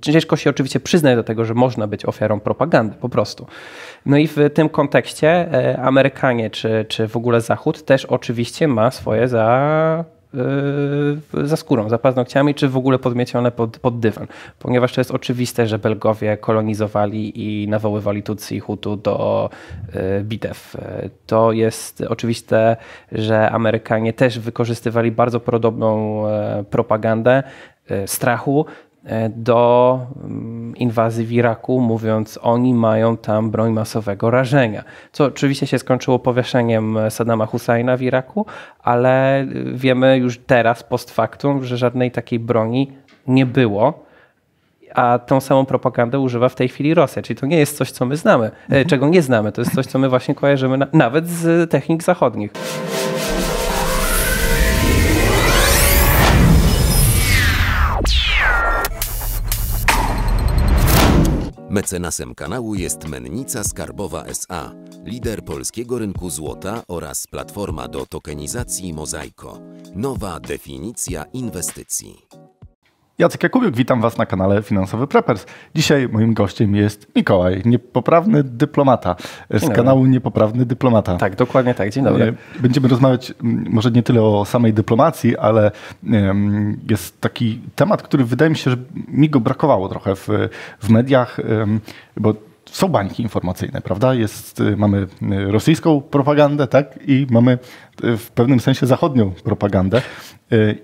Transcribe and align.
Ciężko 0.00 0.36
się 0.36 0.50
oczywiście 0.50 0.80
przyznać 0.80 1.16
do 1.16 1.24
tego, 1.24 1.44
że 1.44 1.54
można 1.54 1.86
być 1.86 2.06
ofiarą 2.06 2.40
propagandy, 2.40 2.96
po 3.00 3.08
prostu. 3.08 3.46
No 4.06 4.16
i 4.16 4.26
w 4.26 4.36
tym 4.54 4.68
kontekście 4.68 5.28
e, 5.28 5.80
Amerykanie 5.82 6.50
czy, 6.50 6.84
czy 6.88 7.08
w 7.08 7.16
ogóle 7.16 7.40
Zachód 7.40 7.84
też 7.84 8.04
oczywiście 8.04 8.68
ma 8.68 8.90
swoje 8.90 9.28
za 9.28 10.04
e, 10.34 11.46
za 11.46 11.56
skórą, 11.56 11.88
za 11.88 11.98
paznokciami, 11.98 12.54
czy 12.54 12.68
w 12.68 12.76
ogóle 12.76 12.98
podmiecione 12.98 13.50
pod, 13.50 13.78
pod 13.78 14.00
dywan. 14.00 14.26
Ponieważ 14.58 14.92
to 14.92 15.00
jest 15.00 15.10
oczywiste, 15.10 15.66
że 15.66 15.78
Belgowie 15.78 16.36
kolonizowali 16.36 17.42
i 17.62 17.68
nawoływali 17.68 18.22
Tutsi 18.22 18.56
i 18.56 18.60
Hutu 18.60 18.96
do 18.96 19.50
e, 19.92 20.24
bitew. 20.24 20.76
To 21.26 21.52
jest 21.52 22.00
oczywiste, 22.00 22.76
że 23.12 23.50
Amerykanie 23.50 24.12
też 24.12 24.38
wykorzystywali 24.38 25.10
bardzo 25.10 25.40
podobną 25.40 26.22
propagandę 26.70 27.42
strachu 28.06 28.66
do 29.30 30.00
mm, 30.24 30.76
inwazji 30.76 31.26
w 31.26 31.32
Iraku, 31.32 31.80
mówiąc, 31.80 32.38
oni 32.42 32.74
mają 32.74 33.16
tam 33.16 33.50
broń 33.50 33.72
masowego 33.72 34.30
rażenia. 34.30 34.84
Co 35.12 35.24
oczywiście 35.24 35.66
się 35.66 35.78
skończyło 35.78 36.18
powieszeniem 36.18 36.98
Saddama 37.08 37.46
Husseina 37.46 37.96
w 37.96 38.02
Iraku, 38.02 38.46
ale 38.82 39.46
wiemy 39.72 40.18
już 40.18 40.38
teraz, 40.38 40.82
post 40.82 41.10
factum, 41.10 41.64
że 41.64 41.76
żadnej 41.76 42.10
takiej 42.10 42.38
broni 42.38 42.92
nie 43.26 43.46
było. 43.46 44.06
A 44.94 45.18
tą 45.18 45.40
samą 45.40 45.66
propagandę 45.66 46.18
używa 46.18 46.48
w 46.48 46.54
tej 46.54 46.68
chwili 46.68 46.94
Rosja. 46.94 47.22
Czyli 47.22 47.40
to 47.40 47.46
nie 47.46 47.58
jest 47.58 47.76
coś, 47.76 47.90
co 47.90 48.06
my 48.06 48.16
znamy, 48.16 48.46
e, 48.46 48.50
mhm. 48.64 48.86
czego 48.86 49.08
nie 49.08 49.22
znamy. 49.22 49.52
To 49.52 49.60
jest 49.60 49.74
coś, 49.74 49.86
co 49.86 49.98
my 49.98 50.08
właśnie 50.08 50.34
kojarzymy 50.34 50.78
na, 50.78 50.86
nawet 50.92 51.28
z 51.28 51.70
technik 51.70 52.02
zachodnich. 52.02 52.52
Mecenasem 61.76 62.34
kanału 62.34 62.74
jest 62.74 63.04
Mennica 63.08 63.64
Skarbowa 63.64 64.24
SA, 64.24 64.72
lider 65.04 65.44
polskiego 65.44 65.98
rynku 65.98 66.30
złota 66.30 66.82
oraz 66.88 67.26
platforma 67.26 67.88
do 67.88 68.06
tokenizacji 68.06 68.92
Mozaiko. 68.92 69.58
Nowa 69.94 70.40
definicja 70.40 71.24
inwestycji. 71.32 72.45
Jacek 73.18 73.42
Jakubiuk, 73.42 73.76
witam 73.76 74.00
Was 74.00 74.18
na 74.18 74.26
kanale 74.26 74.62
Finansowy 74.62 75.06
Preppers. 75.06 75.46
Dzisiaj 75.74 76.08
moim 76.08 76.34
gościem 76.34 76.74
jest 76.74 77.06
Mikołaj, 77.16 77.62
niepoprawny 77.64 78.44
dyplomata 78.44 79.16
z 79.50 79.68
kanału 79.68 80.06
Niepoprawny 80.06 80.66
Dyplomata. 80.66 81.16
Tak, 81.16 81.36
dokładnie 81.36 81.74
tak. 81.74 81.90
Dzień 81.90 82.04
dobry. 82.04 82.34
E, 82.58 82.60
będziemy 82.60 82.88
rozmawiać 82.88 83.34
może 83.70 83.90
nie 83.90 84.02
tyle 84.02 84.22
o 84.22 84.44
samej 84.44 84.72
dyplomacji, 84.72 85.36
ale 85.36 85.70
jest 86.90 87.20
taki 87.20 87.60
temat, 87.76 88.02
który 88.02 88.24
wydaje 88.24 88.50
mi 88.50 88.56
się, 88.56 88.70
że 88.70 88.76
mi 89.08 89.30
go 89.30 89.40
brakowało 89.40 89.88
trochę 89.88 90.16
w, 90.16 90.28
w 90.80 90.90
mediach, 90.90 91.36
bo 92.16 92.34
są 92.70 92.88
bańki 92.88 93.22
informacyjne, 93.22 93.80
prawda? 93.80 94.14
Jest, 94.14 94.60
y, 94.60 94.76
mamy 94.76 95.06
y, 95.22 95.52
rosyjską 95.52 96.00
propagandę, 96.00 96.66
tak? 96.66 96.98
I 97.06 97.26
mamy 97.30 97.58
w 98.02 98.30
pewnym 98.34 98.60
sensie 98.60 98.86
zachodnią 98.86 99.30
propagandę. 99.30 100.02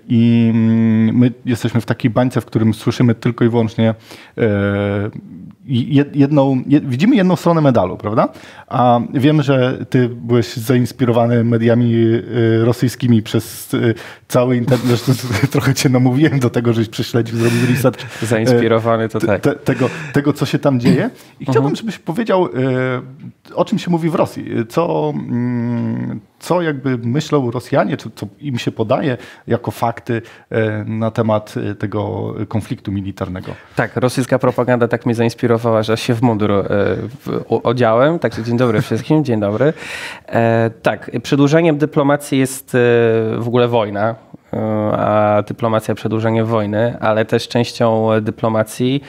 I 0.07 0.51
mm, 0.53 1.17
my 1.17 1.31
jesteśmy 1.45 1.81
w 1.81 1.85
takiej 1.85 2.11
bańce, 2.11 2.41
w 2.41 2.45
którym 2.45 2.73
słyszymy 2.73 3.15
tylko 3.15 3.45
i 3.45 3.49
wyłącznie 3.49 3.93
jedną, 6.13 6.63
widzimy 6.83 7.15
jedną 7.15 7.35
stronę 7.35 7.61
medalu, 7.61 7.97
prawda? 7.97 8.29
A 8.67 8.99
wiemy, 9.13 9.43
że 9.43 9.85
ty 9.89 10.09
byłeś 10.09 10.53
zainspirowany 10.53 11.43
mediami 11.43 11.93
y, 11.95 12.65
rosyjskimi 12.65 13.23
przez 13.23 13.73
y, 13.73 13.95
cały 14.27 14.57
internet. 14.57 14.87
Zresztą 14.87 15.13
trochę 15.51 15.73
cię 15.73 15.89
namówiłem 15.89 16.39
do 16.39 16.49
tego, 16.49 16.73
żebyś 16.73 16.89
prześledził, 16.89 17.37
zrobił 17.37 17.59
research. 17.69 17.99
Zainspirowany 18.23 19.09
to 19.09 19.19
tak. 19.19 19.41
Te, 19.41 19.55
tego, 19.55 19.89
tego, 20.13 20.33
co 20.33 20.45
się 20.45 20.59
tam 20.59 20.79
dzieje. 20.79 21.09
I 21.39 21.43
chciałbym, 21.43 21.71
mhm. 21.71 21.75
żebyś 21.75 21.99
powiedział, 21.99 22.47
y, 22.47 23.55
o 23.55 23.65
czym 23.65 23.79
się 23.79 23.91
mówi 23.91 24.09
w 24.09 24.15
Rosji. 24.15 24.45
Co, 24.69 25.13
mm, 25.15 26.19
co 26.43 26.61
jakby 26.61 26.97
myślą 26.97 27.51
Rosjanie, 27.51 27.97
czy 27.97 28.09
co 28.15 28.27
im 28.39 28.57
się 28.57 28.71
podaje 28.71 29.17
jako 29.47 29.71
fakty 29.71 30.21
na 30.85 31.11
temat 31.11 31.55
tego 31.79 32.33
konfliktu 32.47 32.91
militarnego. 32.91 33.51
Tak, 33.75 33.95
rosyjska 33.95 34.39
propaganda 34.39 34.87
tak 34.87 35.05
mnie 35.05 35.15
zainspirowała 35.15 35.83
że 35.83 35.97
się 35.97 36.13
w 36.13 36.21
mundur 36.21 36.51
e, 36.51 36.65
odziałem. 37.47 38.19
Także 38.19 38.43
dzień 38.43 38.57
dobry 38.57 38.81
wszystkim, 38.81 39.23
dzień 39.23 39.39
dobry. 39.39 39.73
E, 40.27 40.69
tak, 40.81 41.11
przedłużeniem 41.23 41.77
dyplomacji 41.77 42.39
jest 42.39 42.75
e, 42.75 42.77
w 43.37 43.47
ogóle 43.47 43.67
wojna 43.67 44.15
a 44.97 45.43
dyplomacja 45.47 45.95
przedłużenie 45.95 46.43
wojny, 46.43 46.97
ale 46.99 47.25
też 47.25 47.47
częścią 47.47 48.09
dyplomacji 48.21 49.03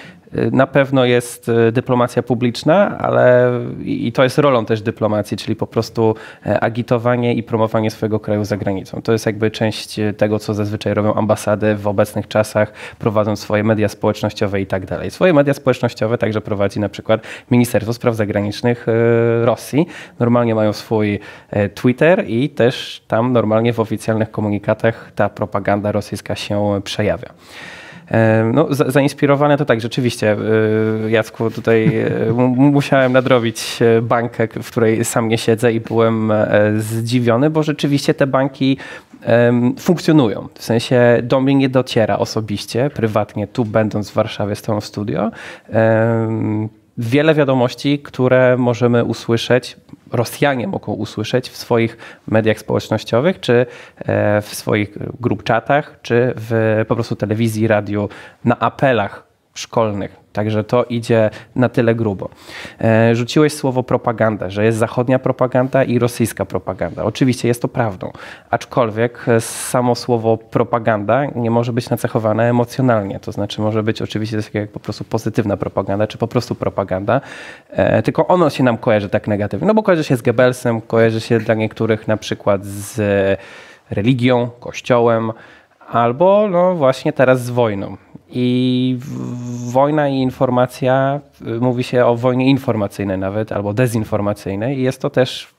na 0.52 0.66
pewno 0.66 1.04
jest 1.04 1.48
e, 1.48 1.72
dyplomacja 1.72 2.22
publiczna, 2.22 2.98
ale 2.98 3.50
i 3.84 4.12
to 4.12 4.24
jest 4.24 4.38
rolą 4.38 4.64
też 4.64 4.82
dyplomacji, 4.82 5.36
czyli 5.36 5.56
po 5.56 5.66
prostu 5.66 6.14
e, 6.46 6.60
agitowanie 6.60 7.34
i 7.34 7.42
promowanie 7.42 7.90
swojego 7.90 8.20
kraju 8.20 8.44
za 8.44 8.56
granicą. 8.56 9.02
To 9.02 9.12
jest 9.12 9.26
jakby 9.26 9.50
część 9.50 9.98
e, 9.98 10.12
tego, 10.12 10.38
co 10.38 10.54
zazwyczaj 10.54 10.94
robią 10.94 11.14
ambasady 11.14 11.74
w 11.74 11.86
obecnych 11.86 12.28
czasach, 12.28 12.72
prowadząc 12.98 13.40
swoje 13.40 13.64
media 13.64 13.88
społecznościowe 13.88 14.60
i 14.60 14.66
tak 14.66 14.86
dalej. 14.86 15.10
Swoje 15.10 15.32
media 15.32 15.54
społecznościowe 15.54 16.18
także 16.18 16.40
prowadzi 16.40 16.80
na 16.80 16.88
przykład 16.88 17.20
Ministerstwo 17.50 17.92
Spraw 17.92 18.14
Zagranicznych 18.14 18.86
Rosji. 19.42 19.86
Normalnie 20.18 20.54
mają 20.54 20.72
swój 20.72 21.20
Twitter 21.74 22.24
i 22.28 22.50
też 22.50 23.04
tam 23.08 23.32
normalnie 23.32 23.72
w 23.72 23.80
oficjalnych 23.80 24.30
komunikatach 24.30 25.12
ta 25.14 25.28
propaganda 25.28 25.92
rosyjska 25.92 26.34
się 26.34 26.80
przejawia. 26.84 27.28
No, 28.52 28.66
zainspirowane 28.70 29.56
to 29.56 29.64
tak, 29.64 29.80
rzeczywiście, 29.80 30.36
y, 31.06 31.10
Jacku, 31.10 31.50
tutaj 31.50 32.06
y, 32.28 32.32
musiałem 32.56 33.12
nadrobić 33.12 33.82
y, 33.98 34.02
bankę, 34.02 34.48
w 34.62 34.70
której 34.70 35.04
sam 35.04 35.28
nie 35.28 35.38
siedzę 35.38 35.72
i 35.72 35.80
byłem 35.80 36.30
e, 36.30 36.72
zdziwiony, 36.76 37.50
bo 37.50 37.62
rzeczywiście 37.62 38.14
te 38.14 38.26
banki 38.26 38.76
funkcjonują. 39.78 40.48
W 40.54 40.64
sensie 40.64 41.20
do 41.22 41.40
mnie 41.40 41.54
nie 41.54 41.68
dociera 41.68 42.18
osobiście, 42.18 42.90
prywatnie, 42.94 43.46
tu 43.46 43.64
będąc 43.64 44.10
w 44.10 44.14
Warszawie 44.14 44.56
z 44.56 44.62
tą 44.62 44.80
studio 44.80 45.30
wiele 46.98 47.34
wiadomości, 47.34 47.98
które 47.98 48.56
możemy 48.56 49.04
usłyszeć, 49.04 49.76
Rosjanie 50.14 50.66
mogą 50.66 50.92
usłyszeć 50.92 51.50
w 51.50 51.56
swoich 51.56 51.96
mediach 52.26 52.58
społecznościowych, 52.58 53.40
czy 53.40 53.66
e, 53.98 54.42
w 54.42 54.54
swoich 54.54 54.98
grup 55.20 55.42
czatach, 55.42 55.98
czy 56.02 56.32
w 56.36 56.84
po 56.88 56.94
prostu 56.94 57.16
telewizji, 57.16 57.66
radiu, 57.66 58.08
na 58.44 58.58
apelach 58.58 59.33
szkolnych 59.54 60.24
Także 60.34 60.64
to 60.64 60.84
idzie 60.84 61.30
na 61.56 61.68
tyle 61.68 61.94
grubo. 61.94 62.28
E, 62.80 63.14
rzuciłeś 63.14 63.52
słowo 63.52 63.82
propaganda, 63.82 64.50
że 64.50 64.64
jest 64.64 64.78
zachodnia 64.78 65.18
propaganda 65.18 65.84
i 65.84 65.98
rosyjska 65.98 66.44
propaganda. 66.44 67.04
Oczywiście 67.04 67.48
jest 67.48 67.62
to 67.62 67.68
prawdą, 67.68 68.12
aczkolwiek 68.50 69.26
samo 69.40 69.94
słowo 69.94 70.36
propaganda 70.36 71.24
nie 71.24 71.50
może 71.50 71.72
być 71.72 71.90
nacechowane 71.90 72.50
emocjonalnie. 72.50 73.20
To 73.20 73.32
znaczy 73.32 73.60
może 73.60 73.82
być 73.82 74.02
oczywiście 74.02 74.42
tak 74.42 74.54
jak 74.54 74.70
po 74.70 74.80
prostu 74.80 75.04
pozytywna 75.04 75.56
propaganda, 75.56 76.06
czy 76.06 76.18
po 76.18 76.28
prostu 76.28 76.54
propaganda, 76.54 77.20
e, 77.70 78.02
tylko 78.02 78.26
ono 78.26 78.50
się 78.50 78.64
nam 78.64 78.78
kojarzy 78.78 79.08
tak 79.08 79.28
negatywnie. 79.28 79.66
No 79.66 79.74
bo 79.74 79.82
kojarzy 79.82 80.04
się 80.04 80.16
z 80.16 80.22
Goebbelsem, 80.22 80.80
kojarzy 80.80 81.20
się 81.20 81.38
dla 81.38 81.54
niektórych 81.54 82.08
na 82.08 82.16
przykład 82.16 82.64
z 82.64 83.00
religią, 83.90 84.50
kościołem, 84.60 85.32
albo 85.90 86.48
no 86.50 86.74
właśnie 86.74 87.12
teraz 87.12 87.44
z 87.44 87.50
wojną. 87.50 87.96
I 88.34 88.98
wojna 89.72 90.08
i 90.08 90.14
informacja, 90.14 91.20
y, 91.56 91.60
mówi 91.60 91.84
się 91.84 92.06
o 92.06 92.16
wojnie 92.16 92.50
informacyjnej 92.50 93.18
nawet, 93.18 93.52
albo 93.52 93.74
dezinformacyjnej. 93.74 94.78
I 94.78 94.82
jest 94.82 95.00
to 95.00 95.10
też 95.10 95.54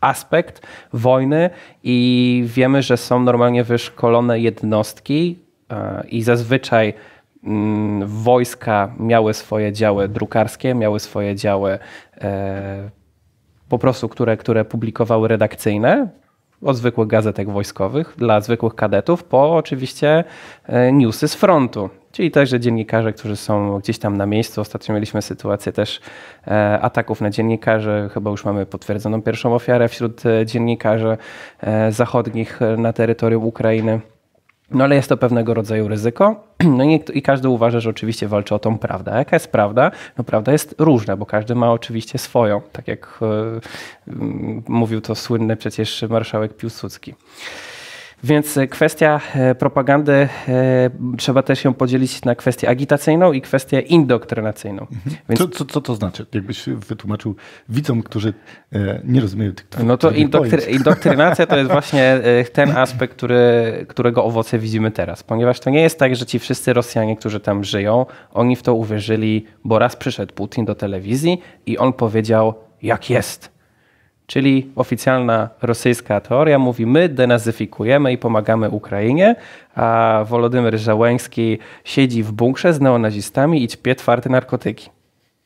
aspekt 0.00 0.66
wojny 0.92 1.50
i 1.82 2.44
wiemy, 2.46 2.82
że 2.82 2.96
są 2.96 3.20
normalnie 3.20 3.64
wyszkolone 3.64 4.40
jednostki 4.40 5.38
y, 5.72 6.08
i 6.08 6.22
zazwyczaj 6.22 6.94
mm, 7.44 8.08
wojska 8.08 8.94
miały 8.98 9.34
swoje 9.34 9.72
działy 9.72 10.08
drukarskie, 10.08 10.74
miały 10.74 11.00
swoje 11.00 11.34
działy 11.34 11.78
e, 12.20 12.90
po 13.68 13.78
prostu, 13.78 14.08
które, 14.08 14.36
które 14.36 14.64
publikowały 14.64 15.28
redakcyjne, 15.28 16.08
od 16.66 16.76
zwykłych 16.76 17.08
gazetek 17.08 17.50
wojskowych 17.50 18.14
dla 18.18 18.40
zwykłych 18.40 18.74
kadetów, 18.74 19.24
po 19.24 19.56
oczywiście 19.56 20.24
e, 20.66 20.92
newsy 20.92 21.28
z 21.28 21.34
frontu. 21.34 21.90
Czyli 22.12 22.30
także 22.30 22.60
dziennikarze, 22.60 23.12
którzy 23.12 23.36
są 23.36 23.78
gdzieś 23.78 23.98
tam 23.98 24.16
na 24.16 24.26
miejscu. 24.26 24.60
Ostatnio 24.60 24.94
mieliśmy 24.94 25.22
sytuację 25.22 25.72
też 25.72 26.00
e, 26.46 26.78
ataków 26.80 27.20
na 27.20 27.30
dziennikarzy. 27.30 28.10
Chyba 28.14 28.30
już 28.30 28.44
mamy 28.44 28.66
potwierdzoną 28.66 29.22
pierwszą 29.22 29.54
ofiarę 29.54 29.88
wśród 29.88 30.26
e, 30.26 30.46
dziennikarzy 30.46 31.16
zachodnich 31.90 32.60
na 32.78 32.92
terytorium 32.92 33.44
Ukrainy. 33.44 34.00
No 34.70 34.84
ale 34.84 34.94
jest 34.94 35.08
to 35.08 35.16
pewnego 35.16 35.54
rodzaju 35.54 35.88
ryzyko. 35.88 36.44
No 36.64 36.84
i, 36.84 37.00
i, 37.14 37.22
każdy 37.22 37.48
uważa, 37.48 37.80
że 37.80 37.90
oczywiście 37.90 38.28
walczy 38.28 38.54
o 38.54 38.58
tą 38.58 38.78
prawdę. 38.78 39.12
A 39.12 39.18
jaka 39.18 39.36
jest 39.36 39.48
prawda? 39.48 39.90
No 40.18 40.24
prawda 40.24 40.52
jest 40.52 40.74
różna, 40.78 41.16
bo 41.16 41.26
każdy 41.26 41.54
ma 41.54 41.72
oczywiście 41.72 42.18
swoją. 42.18 42.60
Tak 42.72 42.88
jak 42.88 43.18
e, 43.22 43.60
mówił 44.68 45.00
to 45.00 45.14
słynny 45.14 45.56
przecież 45.56 46.04
marszałek 46.08 46.56
Piłsudski. 46.56 47.14
Więc 48.24 48.58
kwestia 48.70 49.20
propagandy 49.58 50.28
trzeba 51.18 51.42
też 51.42 51.64
ją 51.64 51.74
podzielić 51.74 52.24
na 52.24 52.34
kwestię 52.34 52.68
agitacyjną 52.68 53.32
i 53.32 53.40
kwestię 53.40 53.80
indoktrynacyjną. 53.80 54.82
Mhm. 54.82 55.16
Więc... 55.28 55.40
Co, 55.40 55.48
co, 55.48 55.64
co, 55.64 55.80
to 55.80 55.94
znaczy? 55.94 56.26
Jakbyś 56.34 56.66
wytłumaczył 56.68 57.36
widzom, 57.68 58.02
którzy 58.02 58.34
nie 59.04 59.20
rozumieją 59.20 59.52
tych 59.52 59.66
No 59.84 59.96
to 59.96 60.10
indoktry 60.10 60.62
indoktrynacja 60.62 61.46
to 61.46 61.56
jest 61.56 61.70
właśnie 61.78 62.20
ten 62.52 62.76
aspekt, 62.76 63.14
który, 63.14 63.84
którego 63.88 64.24
owoce 64.24 64.58
widzimy 64.58 64.90
teraz. 64.90 65.22
Ponieważ 65.22 65.60
to 65.60 65.70
nie 65.70 65.82
jest 65.82 65.98
tak, 65.98 66.16
że 66.16 66.26
ci 66.26 66.38
wszyscy 66.38 66.72
Rosjanie, 66.72 67.16
którzy 67.16 67.40
tam 67.40 67.64
żyją, 67.64 68.06
oni 68.32 68.56
w 68.56 68.62
to 68.62 68.74
uwierzyli, 68.74 69.46
bo 69.64 69.78
raz 69.78 69.96
przyszedł 69.96 70.34
Putin 70.34 70.64
do 70.64 70.74
telewizji 70.74 71.40
i 71.66 71.78
on 71.78 71.92
powiedział, 71.92 72.54
jak 72.82 73.10
jest. 73.10 73.55
Czyli 74.26 74.70
oficjalna 74.76 75.48
rosyjska 75.62 76.20
teoria 76.20 76.58
mówi, 76.58 76.86
my 76.86 77.08
denazyfikujemy 77.08 78.12
i 78.12 78.18
pomagamy 78.18 78.70
Ukrainie, 78.70 79.36
a 79.74 80.24
Wolodymyr 80.28 80.78
Żałęski 80.78 81.58
siedzi 81.84 82.22
w 82.22 82.32
bunkrze 82.32 82.74
z 82.74 82.80
neonazistami 82.80 83.64
i 83.64 83.68
ćpie 83.68 83.94
twarde 83.94 84.30
narkotyki. 84.30 84.90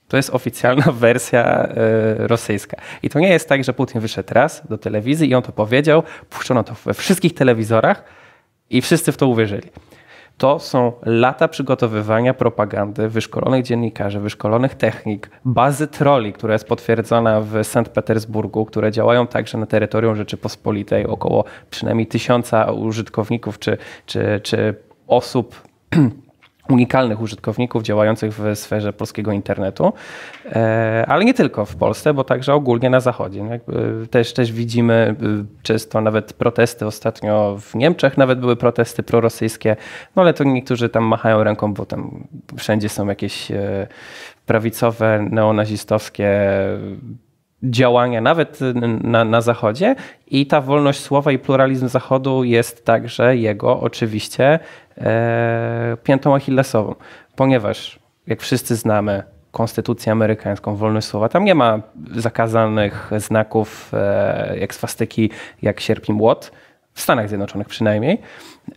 To 0.09 0.17
jest 0.17 0.31
oficjalna 0.31 0.93
wersja 1.03 1.69
y, 1.69 2.27
rosyjska. 2.27 2.77
I 3.03 3.09
to 3.09 3.19
nie 3.19 3.29
jest 3.29 3.49
tak, 3.49 3.65
że 3.65 3.73
Putin 3.73 4.00
wyszedł 4.00 4.35
raz 4.35 4.62
do 4.69 4.79
telewizji 4.79 5.31
i 5.31 5.35
on 5.35 5.43
to 5.43 5.53
powiedział, 5.53 6.03
puszczono 6.31 6.65
to 6.65 6.75
we 6.85 6.94
wszystkich 6.94 7.35
telewizorach 7.35 8.05
i 8.71 8.82
wszyscy 8.82 9.12
w 9.12 9.17
to 9.17 9.27
uwierzyli 9.27 9.69
to 10.41 10.59
są 10.59 10.93
lata 11.03 11.49
przygotowywania 11.49 12.35
propagandy 12.35 13.09
wyszkolonych 13.09 13.65
dziennikarzy, 13.65 14.21
wyszkolonych 14.21 14.75
technik, 14.75 15.31
bazy 15.45 15.87
troli, 15.87 16.33
która 16.33 16.53
jest 16.53 16.69
potwierdzona 16.69 17.41
w 17.41 17.65
Sankt 17.65 17.93
Petersburgu, 17.93 18.65
które 18.65 18.93
działają 18.93 19.27
także 19.27 19.59
na 19.59 19.67
terytorium 19.67 20.17
Rzeczypospolitej, 20.17 21.07
około 21.07 21.45
przynajmniej 21.71 22.07
tysiąca 22.07 22.73
użytkowników 22.73 23.59
czy, 23.59 23.79
czy, 24.07 24.41
czy 24.43 24.75
osób 25.07 25.63
unikalnych 26.70 27.20
użytkowników 27.20 27.82
działających 27.82 28.34
w 28.34 28.56
sferze 28.56 28.93
polskiego 28.93 29.32
internetu, 29.32 29.93
e, 30.46 31.05
ale 31.08 31.25
nie 31.25 31.34
tylko 31.34 31.64
w 31.64 31.76
Polsce, 31.76 32.14
bo 32.14 32.25
także 32.25 32.55
ogólnie 32.55 32.90
na 32.90 33.00
Zachodzie. 33.00 33.61
Też, 34.11 34.32
też 34.32 34.52
widzimy 34.52 35.17
y, 35.22 35.62
często 35.62 36.00
nawet 36.00 36.32
protesty 36.32 36.87
ostatnio 36.87 37.56
w 37.61 37.75
Niemczech, 37.75 38.19
nawet 38.19 38.40
były 38.40 38.56
protesty 38.56 39.02
prorosyjskie, 39.02 39.76
no 40.17 40.22
ale 40.22 40.34
to 40.34 40.44
niektórzy 40.44 40.88
tam 40.88 41.05
machają 41.05 41.44
ręką, 41.44 41.75
bo 41.75 41.87
tam 41.87 42.25
wszędzie 42.56 42.88
są 42.88 43.08
jakieś 43.08 43.50
e, 43.50 43.87
prawicowe, 44.46 45.26
neonazistowskie 45.31 46.50
działania 47.62 48.21
nawet 48.21 48.59
na, 49.03 49.25
na 49.25 49.41
Zachodzie. 49.41 49.95
I 50.27 50.47
ta 50.47 50.61
wolność 50.61 51.01
słowa 51.01 51.33
i 51.33 51.39
pluralizm 51.39 51.89
Zachodu 51.89 52.45
jest 52.45 52.85
także 52.85 53.37
jego 53.37 53.81
oczywiście 53.81 54.59
e, 54.99 55.97
piętą 56.03 56.35
achillesową, 56.35 56.95
ponieważ 57.37 57.99
jak 58.27 58.41
wszyscy 58.41 58.77
znamy 58.77 59.23
konstytucję 59.51 60.12
amerykańską, 60.12 60.77
wolność 60.77 61.07
słowa, 61.07 61.29
tam 61.29 61.45
nie 61.45 61.55
ma 61.55 61.81
zakazanych 62.15 63.11
znaków 63.17 63.91
e, 63.95 64.59
jak 64.59 64.75
swastyki, 64.75 65.31
jak 65.63 65.81
sierp 65.81 66.09
i 66.09 66.13
młot, 66.13 66.53
w 66.93 67.01
Stanach 67.01 67.29
Zjednoczonych 67.29 67.69
przynajmniej. 67.69 68.19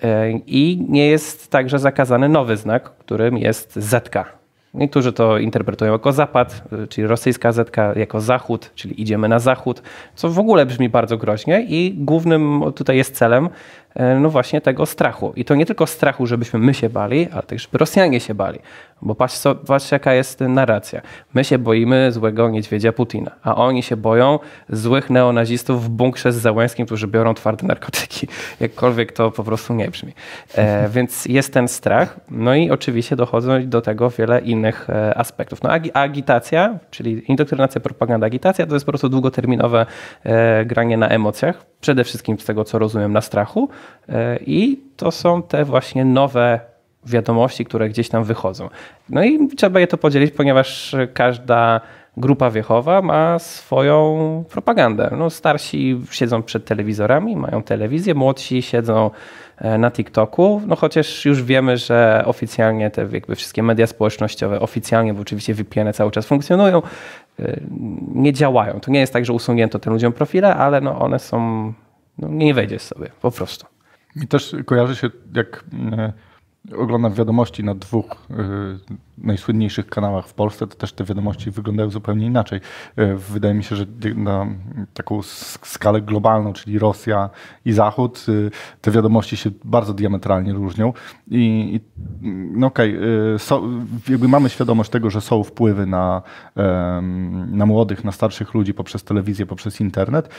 E, 0.04 0.32
I 0.32 0.86
nie 0.90 1.08
jest 1.08 1.52
także 1.52 1.80
zakazany 1.80 2.30
nowy 2.30 2.58
znak, 2.58 2.84
którym 2.84 3.38
jest 3.38 3.76
zetka 3.76 4.43
Niektórzy 4.74 5.14
to 5.14 5.38
interpretują 5.38 5.92
jako 5.92 6.12
zapad, 6.12 6.64
czyli 6.90 7.08
rosyjska 7.08 7.52
zetka 7.52 7.94
jako 7.96 8.22
zachód, 8.22 8.72
czyli 8.76 9.02
idziemy 9.02 9.30
na 9.30 9.40
zachód, 9.40 9.82
co 10.16 10.30
w 10.30 10.40
ogóle 10.40 10.66
brzmi 10.66 10.90
bardzo 10.90 11.18
groźnie 11.18 11.66
i 11.70 11.96
głównym 11.98 12.64
tutaj 12.76 12.98
jest 12.98 13.16
celem 13.16 13.50
no 14.20 14.30
właśnie 14.30 14.62
tego 14.62 14.86
strachu. 14.86 15.34
I 15.36 15.46
to 15.46 15.56
nie 15.56 15.66
tylko 15.66 15.88
strachu, 15.88 16.28
żebyśmy 16.28 16.60
my 16.60 16.74
się 16.74 16.90
bali, 16.90 17.28
ale 17.32 17.44
też 17.44 17.62
żeby 17.62 17.78
Rosjanie 17.78 18.20
się 18.20 18.34
bali. 18.34 18.60
Bo 19.02 19.16
patrz, 19.16 19.38
co, 19.38 19.56
patrz 19.56 19.92
jaka 19.92 20.14
jest 20.14 20.40
narracja. 20.40 21.02
My 21.34 21.44
się 21.44 21.58
boimy 21.58 22.12
złego 22.12 22.50
niedźwiedzia 22.50 22.92
Putina, 22.92 23.32
a 23.44 23.56
oni 23.56 23.84
się 23.84 23.98
boją 23.98 24.40
złych 24.70 25.10
neonazistów 25.10 25.86
w 25.86 25.90
bunkrze 25.90 26.32
z 26.32 26.36
Załęskim, 26.36 26.86
którzy 26.86 27.08
biorą 27.08 27.34
twarde 27.34 27.68
narkotyki. 27.68 28.28
Jakkolwiek 28.60 29.12
to 29.12 29.32
po 29.32 29.44
prostu 29.44 29.74
nie 29.74 29.90
brzmi. 29.90 30.14
E, 30.56 30.90
więc 30.96 31.26
jest 31.26 31.54
ten 31.54 31.68
strach. 31.68 32.20
No 32.32 32.56
i 32.56 32.72
oczywiście 32.72 33.16
dochodzą 33.16 33.70
do 33.70 33.82
tego 33.82 34.10
wiele 34.10 34.42
innych 34.42 34.90
e, 34.90 35.18
aspektów. 35.18 35.64
No 35.64 35.70
ag 35.70 35.84
agitacja, 35.94 36.80
czyli 36.92 37.32
indoktrynacja, 37.32 37.82
propaganda, 37.82 38.28
agitacja 38.28 38.66
to 38.66 38.74
jest 38.74 38.86
po 38.86 38.92
prostu 38.92 39.10
długoterminowe 39.10 39.86
e, 40.24 40.66
granie 40.66 40.98
na 40.98 41.08
emocjach. 41.10 41.66
Przede 41.82 42.04
wszystkim 42.04 42.40
z 42.40 42.46
tego, 42.46 42.64
co 42.64 42.80
rozumiem, 42.80 43.14
na 43.14 43.22
strachu 43.22 43.44
E, 43.64 43.70
I 44.46 44.80
to 44.98 45.12
są 45.12 45.44
te 45.44 45.66
właśnie 45.66 46.06
nowe 46.06 46.60
wiadomości, 47.06 47.66
które 47.66 47.90
gdzieś 47.90 48.10
tam 48.10 48.24
wychodzą. 48.24 48.70
No 49.10 49.24
i 49.24 49.48
trzeba 49.48 49.80
je 49.80 49.88
to 49.88 49.98
podzielić, 49.98 50.32
ponieważ 50.32 50.96
każda 51.14 51.82
grupa 52.18 52.52
wiechowa 52.52 53.02
ma 53.02 53.40
swoją 53.40 54.44
propagandę. 54.50 55.10
No, 55.18 55.30
starsi 55.30 56.02
siedzą 56.12 56.44
przed 56.44 56.66
telewizorami, 56.66 57.36
mają 57.36 57.64
telewizję, 57.64 58.14
młodsi 58.16 58.62
siedzą 58.62 59.12
e, 59.58 59.78
na 59.78 59.92
TikToku, 59.92 60.62
no 60.68 60.76
chociaż 60.76 61.26
już 61.26 61.44
wiemy, 61.44 61.78
że 61.78 62.24
oficjalnie 62.26 62.92
te 62.92 63.08
jakby 63.12 63.36
wszystkie 63.36 63.64
media 63.64 63.88
społecznościowe, 63.88 64.60
oficjalnie, 64.60 65.14
bo 65.14 65.22
oczywiście 65.22 65.54
VPN 65.54 65.94
cały 65.94 66.12
czas 66.12 66.26
funkcjonują, 66.26 66.82
e, 67.40 67.60
nie 68.16 68.34
działają. 68.34 68.80
To 68.80 68.92
nie 68.92 69.00
jest 69.00 69.14
tak, 69.14 69.26
że 69.26 69.34
usunięto 69.34 69.80
tym 69.80 69.94
ludziom 69.94 70.14
profile, 70.14 70.56
ale 70.56 70.82
no 70.82 71.00
one 71.00 71.20
są, 71.20 71.74
no 72.18 72.28
nie 72.28 72.54
wejdziesz 72.54 72.82
sobie 72.82 73.10
po 73.22 73.32
prostu. 73.32 73.73
Mi 74.16 74.28
też 74.28 74.56
kojarzy 74.66 74.96
się, 74.96 75.10
jak 75.34 75.64
e, 75.92 76.14
oglądam 76.78 77.14
wiadomości 77.14 77.64
na 77.64 77.76
dwóch 77.76 78.12
y, 78.32 78.34
najsłynniejszych 79.18 79.88
kanałach 79.88 80.28
w 80.28 80.34
Polsce, 80.34 80.68
to 80.68 80.76
też 80.76 80.94
te 80.94 81.04
wiadomości 81.04 81.52
wyglądają 81.52 81.90
zupełnie 81.90 82.26
inaczej. 82.26 82.60
Y, 83.00 83.16
wydaje 83.16 83.54
mi 83.54 83.64
się, 83.64 83.76
że 83.76 83.86
na 84.16 84.48
taką 84.94 85.22
skalę 85.64 86.02
globalną, 86.02 86.54
czyli 86.54 86.80
Rosja 86.80 87.30
i 87.66 87.72
Zachód, 87.72 88.26
te 88.82 88.92
wiadomości 88.92 89.38
się 89.38 89.52
bardzo 89.64 89.94
diametralnie 89.94 90.54
różnią. 90.54 90.94
I, 91.32 91.76
i 91.76 91.80
no 92.52 92.68
okej, 92.68 92.98
okay, 92.98 93.70
jakby 94.10 94.28
mamy 94.28 94.50
świadomość 94.50 94.90
tego, 94.90 95.10
że 95.10 95.22
są 95.22 95.44
wpływy 95.44 95.86
na, 95.86 96.22
na 97.48 97.66
młodych, 97.66 98.04
na 98.04 98.12
starszych 98.12 98.54
ludzi 98.54 98.74
poprzez 98.74 99.04
telewizję, 99.04 99.46
poprzez 99.46 99.82
internet. 99.82 100.30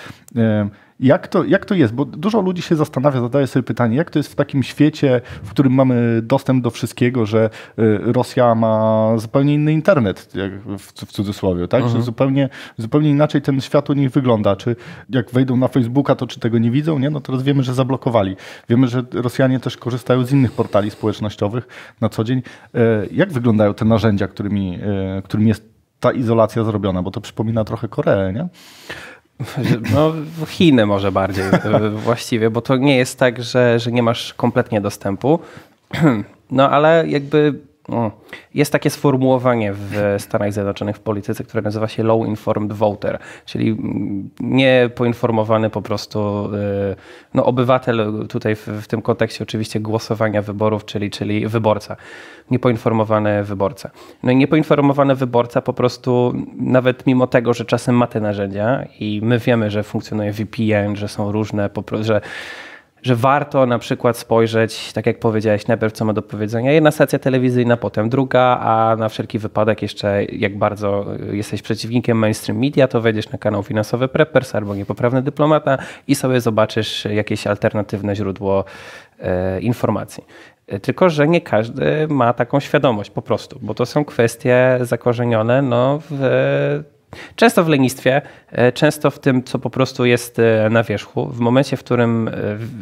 Jak 1.01 1.29
to, 1.29 1.45
jak 1.45 1.65
to 1.65 1.75
jest? 1.75 1.95
Bo 1.95 2.05
dużo 2.05 2.41
ludzi 2.41 2.63
się 2.63 2.77
zastanawia, 2.77 3.21
zadaje 3.21 3.47
sobie 3.47 3.63
pytanie, 3.63 3.97
jak 3.97 4.11
to 4.11 4.19
jest 4.19 4.33
w 4.33 4.35
takim 4.35 4.63
świecie, 4.63 5.21
w 5.43 5.51
którym 5.51 5.73
mamy 5.73 6.21
dostęp 6.23 6.65
do 6.65 6.71
wszystkiego, 6.71 7.27
że 7.27 7.51
y, 7.79 8.13
Rosja 8.13 8.55
ma 8.55 9.13
zupełnie 9.17 9.55
inny 9.55 9.73
internet, 9.73 10.33
w, 10.79 10.93
cudzysłowie, 10.93 11.69
tak? 11.69 11.83
Mhm. 11.83 11.99
Że 11.99 12.05
zupełnie, 12.05 12.49
zupełnie 12.79 13.11
inaczej 13.11 13.43
ten 13.43 13.61
świat 13.61 13.91
u 13.91 13.93
nich 13.93 14.11
wygląda. 14.11 14.57
Czy 14.57 14.77
jak 15.11 15.31
wejdą 15.31 15.57
na 15.57 15.69
Facebooka, 15.69 16.15
to 16.15 16.27
czy 16.27 16.41
tego 16.41 16.59
nie 16.59 16.71
widzą? 16.71 16.99
Nie? 16.99 17.11
No 17.11 17.21
teraz 17.21 17.43
wiemy, 17.43 17.63
że 17.63 17.75
zablokowali. 17.75 18.37
Wiemy, 18.69 18.89
że 18.89 19.03
Rosjanie 19.13 19.61
też 19.61 19.77
korzystają 19.77 20.25
z 20.25 20.33
innych 20.33 20.53
portali 20.53 20.91
społecznościowych 20.91 21.67
na 22.01 22.09
co 22.09 22.25
dzień. 22.25 22.39
Y, 22.39 22.81
jak 23.13 23.33
wyglądają 23.33 23.75
te 23.75 23.85
narzędzia, 23.85 24.29
którymi, 24.29 24.79
y, 25.19 25.23
którymi 25.23 25.49
jest 25.49 25.75
ta 26.01 26.13
izolacja 26.13 26.65
zrobiona? 26.65 27.03
Bo 27.03 27.11
to 27.11 27.21
przypomina 27.21 27.65
trochę 27.65 27.89
Koreę, 27.89 28.33
nie? 28.33 28.49
No, 29.95 30.13
Chiny 30.47 30.87
może 30.87 31.13
bardziej 31.13 31.45
właściwie, 31.97 32.51
bo 32.51 32.61
to 32.61 32.77
nie 32.77 32.97
jest 32.97 33.19
tak, 33.19 33.43
że, 33.43 33.79
że 33.79 33.93
nie 33.93 34.03
masz 34.03 34.35
kompletnie 34.35 34.81
dostępu. 34.81 35.39
No 36.51 36.71
ale 36.71 37.05
jakby 37.09 37.55
jest 38.55 38.73
takie 38.73 38.91
sformułowanie 38.91 39.73
w 39.73 40.15
Stanach 40.19 40.53
Zjednoczonych 40.53 40.97
w 40.97 41.01
polityce, 41.01 41.45
które 41.45 41.63
nazywa 41.63 41.89
się 41.89 42.03
low 42.03 42.27
informed 42.27 42.73
voter, 42.73 43.19
czyli 43.45 43.77
niepoinformowany 44.41 45.71
po 45.71 45.83
prostu 45.83 46.51
y, 46.93 46.97
no, 47.35 47.45
obywatel 47.45 48.27
tutaj 48.29 48.57
w, 48.57 48.69
w, 48.69 48.87
tym 48.87 49.03
kontekście 49.03 49.45
oczywiście 49.45 49.81
głosowania 49.81 50.43
wyborów, 50.43 50.85
czyli, 50.85 51.11
czyli 51.11 51.49
wyborca. 51.49 51.97
Niepoinformowany 52.51 53.45
wyborca. 53.45 53.91
No 54.23 54.33
i 54.33 54.37
niepoinformowany 54.37 55.15
wyborca 55.15 55.61
po 55.61 55.73
prostu 55.73 56.35
nawet 56.57 57.07
mimo 57.07 57.27
tego, 57.27 57.55
że 57.55 57.65
czasem 57.65 57.97
ma 57.97 58.07
te 58.07 58.21
narzędzia 58.21 58.85
i 59.01 59.21
my 59.23 59.39
wiemy, 59.39 59.71
że 59.71 59.83
funkcjonuje 59.83 60.33
VPN, 60.33 60.97
że 60.97 61.09
są 61.09 61.33
różne, 61.33 61.71
że 62.01 62.21
że 63.05 63.17
warto 63.17 63.67
na 63.67 63.79
przykład 63.79 64.19
spojrzeć, 64.19 64.93
tak 64.93 65.07
jak 65.07 65.19
powiedziałeś, 65.19 65.67
najpierw 65.67 65.93
co 65.93 66.05
ma 66.05 66.13
do 66.13 66.23
powiedzenia 66.23 66.73
jedna 66.73 66.91
stacja 66.91 67.19
telewizyjna, 67.19 67.77
potem 67.77 68.09
druga, 68.09 68.59
a 68.61 68.97
na 68.97 69.09
wszelki 69.09 69.39
wypadek 69.39 69.83
jeszcze 69.83 70.25
jak 70.25 70.59
bardzo 70.59 71.07
jesteś 71.33 71.63
przeciwnikiem 71.63 72.19
mainstream 72.19 72.61
media, 72.61 72.89
to 72.89 73.01
wejdziesz 73.01 73.31
na 73.31 73.39
kanał 73.39 73.63
finansowy 73.63 74.09
Preppers 74.09 74.55
albo 74.55 74.75
niepoprawny 74.75 75.23
dyplomata 75.23 75.79
i 76.09 76.15
sobie 76.15 76.41
zobaczysz 76.41 77.05
jakieś 77.05 77.47
alternatywne 77.47 78.17
źródło 78.17 78.65
e, 79.21 79.61
informacji. 79.61 80.25
Tylko, 80.83 81.11
że 81.11 81.29
nie 81.29 81.41
każdy 81.41 82.09
ma 82.09 82.33
taką 82.33 82.61
świadomość 82.61 83.11
po 83.11 83.23
prostu, 83.23 83.59
bo 83.63 83.75
to 83.75 83.87
są 83.87 84.05
kwestie 84.05 84.79
zakorzenione 84.81 85.63
no, 85.63 86.01
w 86.11 86.85
Często 87.37 87.65
w 87.65 87.69
lenistwie, 87.69 88.23
e, 88.53 88.73
często 88.73 89.11
w 89.11 89.19
tym, 89.19 89.45
co 89.45 89.59
po 89.59 89.71
prostu 89.71 90.05
jest 90.05 90.39
e, 90.39 90.71
na 90.71 90.83
wierzchu. 90.83 91.27
W 91.27 91.41
momencie, 91.41 91.77
w 91.77 91.81
którym. 91.81 92.31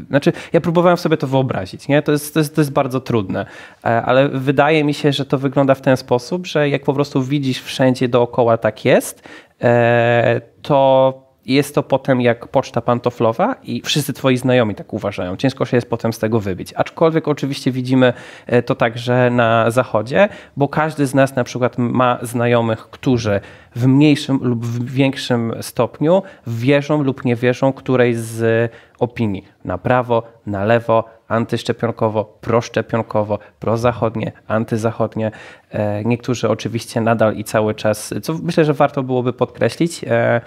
Znaczy, 0.09 0.33
ja 0.53 0.61
próbowałem 0.61 0.97
sobie 0.97 1.17
to 1.17 1.27
wyobrazić, 1.27 1.89
nie? 1.89 2.03
To, 2.03 2.13
jest, 2.13 2.35
to, 2.35 2.41
jest, 2.41 2.55
to 2.55 2.61
jest 2.61 2.73
bardzo 2.73 3.01
trudne, 3.01 3.47
ale 3.83 4.29
wydaje 4.29 4.85
mi 4.85 4.95
się, 4.95 5.13
że 5.13 5.25
to 5.25 5.39
wygląda 5.39 5.75
w 5.75 5.81
ten 5.81 5.97
sposób, 5.97 6.47
że 6.47 6.69
jak 6.69 6.85
po 6.85 6.95
prostu 6.95 7.23
widzisz 7.23 7.63
wszędzie 7.63 8.09
dookoła 8.09 8.57
tak 8.57 8.85
jest, 8.85 9.29
to 10.63 11.32
jest 11.47 11.75
to 11.75 11.83
potem 11.83 12.21
jak 12.21 12.49
poczta 12.49 12.81
pantoflowa 12.81 13.55
i 13.63 13.83
wszyscy 13.85 14.13
twoi 14.13 14.37
znajomi 14.37 14.75
tak 14.75 14.93
uważają. 14.93 15.37
Ciężko 15.37 15.65
się 15.65 15.77
jest 15.77 15.91
potem 15.91 16.13
z 16.13 16.19
tego 16.19 16.41
wybić. 16.41 16.73
Aczkolwiek 16.77 17.29
oczywiście 17.29 17.73
widzimy 17.73 18.13
e, 18.47 18.63
to 18.63 18.75
także 18.75 19.31
na 19.31 19.71
zachodzie, 19.71 20.29
bo 20.57 20.69
każdy 20.69 21.07
z 21.07 21.15
nas 21.15 21.37
na 21.37 21.45
przykład 21.45 21.79
ma 21.79 22.19
znajomych, 22.23 22.91
którzy 22.91 23.41
w 23.77 23.87
mniejszym 23.87 24.39
lub 24.43 24.67
w 24.67 24.93
większym 24.93 25.55
stopniu 25.61 26.23
wierzą 26.47 27.03
lub 27.03 27.25
nie 27.25 27.37
wierzą 27.37 27.73
którejś 27.73 28.17
z 28.17 28.73
opinii. 28.99 29.45
Na 29.65 29.79
prawo, 29.79 30.23
na 30.47 30.65
lewo, 30.65 31.05
antyszczepionkowo, 31.29 32.25
proszczepionkowo, 32.41 33.39
prozachodnie, 33.61 34.33
antyzachodnie. 34.47 35.31
E, 35.71 36.05
niektórzy 36.05 36.49
oczywiście 36.49 37.01
nadal 37.01 37.37
i 37.37 37.45
cały 37.45 37.75
czas, 37.75 38.15
co 38.23 38.35
myślę, 38.43 38.65
że 38.65 38.75
warto 38.75 39.03
byłoby 39.03 39.33
podkreślić, 39.33 40.05
e, 40.05 40.41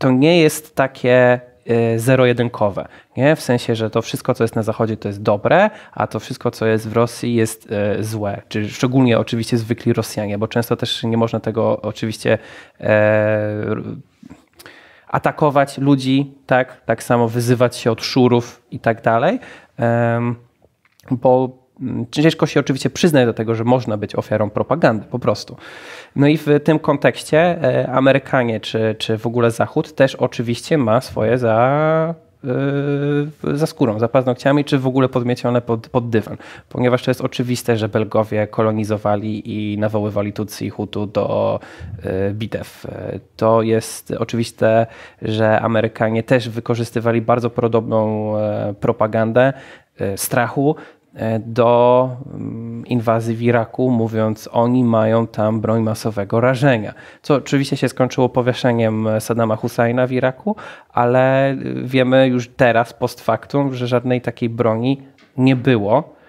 to 0.00 0.10
nie 0.10 0.40
jest 0.40 0.74
takie 0.74 1.40
e, 1.66 1.98
zero-jedynkowe. 1.98 2.88
Nie? 3.16 3.36
W 3.36 3.40
sensie, 3.40 3.74
że 3.74 3.90
to 3.90 4.02
wszystko, 4.02 4.34
co 4.34 4.44
jest 4.44 4.56
na 4.56 4.62
zachodzie, 4.62 4.96
to 4.96 5.08
jest 5.08 5.22
dobre, 5.22 5.70
a 5.92 6.06
to 6.06 6.20
wszystko, 6.20 6.50
co 6.50 6.66
jest 6.66 6.88
w 6.88 6.92
Rosji, 6.92 7.34
jest 7.34 7.72
e, 7.72 8.04
złe. 8.04 8.42
Czy 8.48 8.68
szczególnie 8.68 9.18
oczywiście 9.18 9.58
zwykli 9.58 9.92
Rosjanie, 9.92 10.38
bo 10.38 10.48
często 10.48 10.76
też 10.76 11.02
nie 11.02 11.16
można 11.16 11.40
tego 11.40 11.82
oczywiście 11.82 12.38
e, 12.80 13.76
atakować 15.08 15.78
ludzi, 15.78 16.34
tak? 16.46 16.84
tak 16.84 17.02
samo 17.02 17.28
wyzywać 17.28 17.76
się 17.76 17.90
od 17.90 18.02
szurów 18.02 18.62
i 18.70 18.78
tak 18.78 19.02
dalej. 19.02 19.38
E, 19.78 20.20
bo 21.10 21.59
ciężko 22.10 22.46
się 22.46 22.60
oczywiście 22.60 22.90
przyznać 22.90 23.26
do 23.26 23.34
tego, 23.34 23.54
że 23.54 23.64
można 23.64 23.96
być 23.96 24.14
ofiarą 24.14 24.50
propagandy, 24.50 25.06
po 25.10 25.18
prostu. 25.18 25.56
No 26.16 26.26
i 26.26 26.36
w 26.36 26.46
tym 26.64 26.78
kontekście 26.78 27.38
e, 27.38 27.90
Amerykanie 27.92 28.60
czy, 28.60 28.96
czy 28.98 29.18
w 29.18 29.26
ogóle 29.26 29.50
Zachód 29.50 29.94
też 29.94 30.14
oczywiście 30.14 30.78
ma 30.78 31.00
swoje 31.00 31.38
za, 31.38 32.14
yy, 33.44 33.56
za 33.56 33.66
skórą, 33.66 33.98
za 33.98 34.08
paznokciami, 34.08 34.64
czy 34.64 34.78
w 34.78 34.86
ogóle 34.86 35.08
podmiecione 35.08 35.60
pod, 35.60 35.88
pod 35.88 36.10
dywan. 36.10 36.36
Ponieważ 36.68 37.02
to 37.02 37.10
jest 37.10 37.20
oczywiste, 37.20 37.76
że 37.76 37.88
Belgowie 37.88 38.46
kolonizowali 38.46 39.42
i 39.72 39.78
nawoływali 39.78 40.32
Tutsi 40.32 40.66
i 40.66 40.70
Hutu 40.70 41.06
do 41.06 41.60
yy, 42.04 42.34
bitew. 42.34 42.86
To 43.36 43.62
jest 43.62 44.10
oczywiste, 44.10 44.86
że 45.22 45.60
Amerykanie 45.60 46.22
też 46.22 46.48
wykorzystywali 46.48 47.22
bardzo 47.22 47.50
podobną 47.50 48.32
propagandę 48.80 49.52
strachu 50.16 50.76
E, 50.76 50.99
do 51.40 52.10
mm, 52.34 52.86
inwazji 52.86 53.36
w 53.36 53.42
Iraku, 53.42 53.90
mówiąc, 53.90 54.48
oni 54.52 54.84
mają 54.84 55.26
tam 55.26 55.60
broń 55.60 55.82
masowego 55.82 56.40
rażenia. 56.40 56.94
Co 57.22 57.34
oczywiście 57.34 57.76
się 57.76 57.88
skończyło 57.88 58.28
powieszeniem 58.28 59.08
Saddama 59.20 59.56
Husseina 59.56 60.06
w 60.06 60.12
Iraku, 60.12 60.56
ale 60.92 61.56
wiemy 61.84 62.28
już 62.28 62.48
teraz, 62.48 62.92
post 62.92 63.20
factum, 63.20 63.74
że 63.74 63.86
żadnej 63.86 64.20
takiej 64.20 64.48
broni 64.48 65.02
nie 65.36 65.56
było 65.56 66.19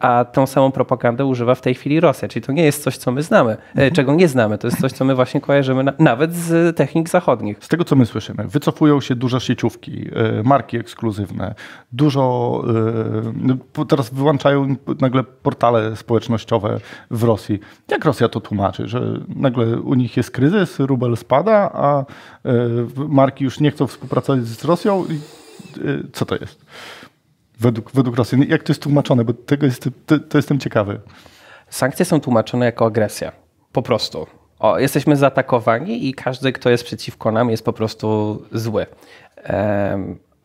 a 0.00 0.24
tą 0.24 0.46
samą 0.46 0.72
propagandę 0.72 1.24
używa 1.24 1.54
w 1.54 1.60
tej 1.60 1.74
chwili 1.74 2.00
Rosja. 2.00 2.28
Czyli 2.28 2.46
to 2.46 2.52
nie 2.52 2.64
jest 2.64 2.82
coś, 2.82 2.96
co 2.96 3.12
my 3.12 3.22
znamy, 3.22 3.52
e, 3.52 3.56
mhm. 3.68 3.92
czego 3.92 4.14
nie 4.14 4.28
znamy. 4.28 4.58
To 4.58 4.66
jest 4.66 4.80
coś, 4.80 4.92
co 4.92 5.04
my 5.04 5.14
właśnie 5.14 5.40
kojarzymy 5.40 5.84
na, 5.84 5.92
nawet 5.98 6.34
z 6.34 6.76
technik 6.76 7.08
zachodnich. 7.08 7.58
Z 7.60 7.68
tego, 7.68 7.84
co 7.84 7.96
my 7.96 8.06
słyszymy, 8.06 8.48
wycofują 8.48 9.00
się 9.00 9.14
duże 9.14 9.40
sieciówki, 9.40 10.08
e, 10.12 10.42
marki 10.42 10.76
ekskluzywne, 10.76 11.54
dużo, 11.92 12.62
e, 12.68 13.32
no, 13.34 13.84
teraz 13.84 14.14
wyłączają 14.14 14.76
nagle 15.00 15.24
portale 15.24 15.96
społecznościowe 15.96 16.80
w 17.10 17.22
Rosji. 17.22 17.60
Jak 17.88 18.04
Rosja 18.04 18.28
to 18.28 18.40
tłumaczy, 18.40 18.88
że 18.88 19.20
nagle 19.36 19.66
u 19.66 19.94
nich 19.94 20.16
jest 20.16 20.30
kryzys, 20.30 20.80
rubel 20.80 21.16
spada, 21.16 21.70
a 21.74 22.04
marki 23.08 23.44
już 23.44 23.60
nie 23.60 23.70
chcą 23.70 23.86
współpracować 23.86 24.44
z 24.44 24.64
Rosją? 24.64 25.04
Co 26.12 26.26
to 26.26 26.34
jest? 26.34 26.64
Według, 27.60 27.90
według 27.90 28.16
Rosjan. 28.16 28.42
Jak 28.42 28.62
to 28.62 28.72
jest 28.72 28.82
tłumaczone? 28.82 29.24
Bo 29.24 29.32
tego 29.32 29.66
jest, 29.66 29.88
to, 30.06 30.18
to 30.18 30.38
jestem 30.38 30.58
ciekawy. 30.58 31.00
Sankcje 31.70 32.04
są 32.04 32.20
tłumaczone 32.20 32.66
jako 32.66 32.86
agresja. 32.86 33.32
Po 33.72 33.82
prostu. 33.82 34.26
O, 34.58 34.78
jesteśmy 34.78 35.16
zaatakowani 35.16 36.08
i 36.08 36.14
każdy, 36.14 36.52
kto 36.52 36.70
jest 36.70 36.84
przeciwko 36.84 37.32
nam, 37.32 37.50
jest 37.50 37.64
po 37.64 37.72
prostu 37.72 38.42
zły. 38.52 38.86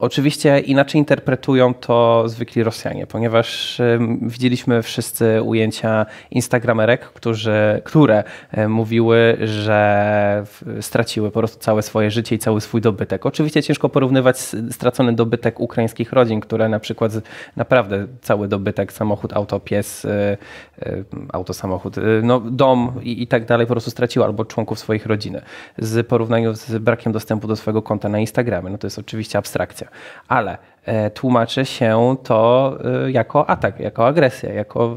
Oczywiście 0.02 0.60
inaczej 0.60 1.00
interpretują 1.00 1.74
to 1.74 2.24
zwykli 2.26 2.64
Rosjanie, 2.64 3.08
ponieważ 3.08 3.82
widzieliśmy 4.22 4.84
wszyscy 4.84 5.42
ujęcia 5.42 6.06
Instagramerek, 6.32 7.02
którzy, 7.02 7.82
które 7.84 8.24
mówiły, 8.68 9.38
że 9.44 10.46
straciły 10.82 11.32
po 11.32 11.40
prostu 11.40 11.60
całe 11.60 11.82
swoje 11.82 12.12
życie 12.12 12.36
i 12.36 12.40
cały 12.40 12.62
swój 12.62 12.82
dobytek. 12.82 13.26
Oczywiście 13.26 13.64
ciężko 13.64 13.90
porównywać 13.90 14.40
stracony 14.72 15.14
dobytek 15.14 15.60
ukraińskich 15.60 16.14
rodzin, 16.14 16.40
które 16.40 16.70
na 16.70 16.80
przykład 16.80 17.12
naprawdę 17.56 18.08
cały 18.22 18.48
dobytek, 18.48 18.94
samochód, 18.94 19.34
auto, 19.34 19.60
pies, 19.60 20.06
e, 20.06 20.38
e, 20.82 21.04
auto, 21.34 21.54
samochód, 21.54 21.98
e, 21.98 22.02
no, 22.24 22.40
dom 22.40 22.92
i, 23.04 23.24
i 23.24 23.28
tak 23.28 23.46
dalej 23.46 23.68
po 23.68 23.74
prostu 23.74 23.92
straciły 23.92 24.26
albo 24.26 24.46
członków 24.46 24.80
swoich 24.80 25.06
rodziny. 25.06 25.42
Z 25.78 26.08
porównaniu 26.08 26.54
z 26.54 26.78
brakiem 26.78 27.14
dostępu 27.14 27.48
do 27.48 27.56
swojego 27.56 27.82
konta 27.82 28.10
na 28.10 28.20
Instagramie, 28.20 28.70
no 28.70 28.78
to 28.78 28.88
jest 28.88 29.00
oczywiście 29.00 29.38
abstrakcja 29.38 29.91
ale 30.28 30.58
e, 30.86 31.10
tłumaczy 31.10 31.66
się 31.66 32.16
to 32.24 32.78
e, 33.06 33.12
jako 33.12 33.50
atak, 33.50 33.80
jako 33.80 34.08
agresja, 34.08 34.54
jako 34.54 34.96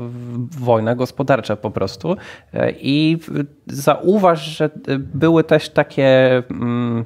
wojna 0.59 0.95
gospodarcza 0.95 1.57
po 1.57 1.71
prostu. 1.71 2.17
E, 2.55 2.71
I 2.71 3.19
zauważ, 3.67 4.57
że 4.57 4.71
były 4.99 5.45
też 5.45 5.69
takie. 5.69 6.43
Mm, 6.51 7.05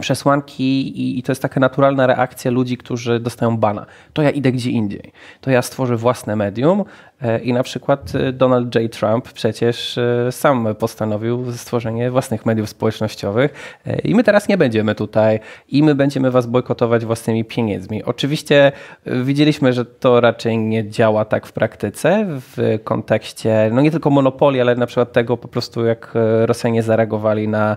przesłanki 0.00 1.18
i, 1.18 1.22
to 1.22 1.32
jest 1.32 1.42
taka 1.42 1.60
naturalna 1.60 2.06
reakcja 2.06 2.50
ludzi, 2.50 2.76
którzy 2.76 3.20
dostają 3.20 3.56
bana. 3.56 3.86
To 4.12 4.22
ja 4.22 4.30
idę 4.30 4.52
gdzie 4.52 4.70
indziej. 4.70 5.12
To 5.40 5.50
ja 5.50 5.62
stworzę 5.62 5.96
własne 5.96 6.36
medium 6.36 6.84
e, 7.22 7.38
i 7.38 7.52
na 7.52 7.62
przykład 7.62 8.14
e, 8.14 8.32
Donald 8.32 8.74
J. 8.74 8.92
Trump 8.92 9.32
przecież 9.32 9.98
e, 9.98 10.32
sam 10.32 10.74
postanowił 10.78 11.52
stworzenie 11.52 12.10
własnych 12.10 12.46
mediów 12.46 12.68
społecznościowych 12.68 13.80
i 14.04 14.14
my 14.14 14.24
teraz 14.24 14.48
nie 14.48 14.56
będziemy 14.56 14.94
tutaj 14.94 15.40
i 15.68 15.82
my 15.82 15.94
będziemy 15.94 16.30
was 16.30 16.46
bojkotować 16.46 17.04
własnymi 17.04 17.44
pieniędzmi. 17.44 18.04
Oczywiście 18.04 18.72
widzieliśmy, 19.06 19.72
że 19.72 19.84
to 19.84 20.20
raczej 20.20 20.58
nie 20.58 20.90
działa 20.90 21.24
tak 21.24 21.46
w 21.46 21.52
praktyce 21.52 22.26
w 22.28 22.78
kontekście 22.84 23.70
no 23.72 23.80
nie 23.80 23.90
tylko 23.90 24.10
monopolii, 24.10 24.60
ale 24.60 24.74
na 24.74 24.86
przykład 24.86 25.12
tego 25.12 25.36
po 25.36 25.48
prostu 25.48 25.84
jak 25.84 26.12
Rosjanie 26.46 26.82
zareagowali 26.82 27.48
na 27.48 27.76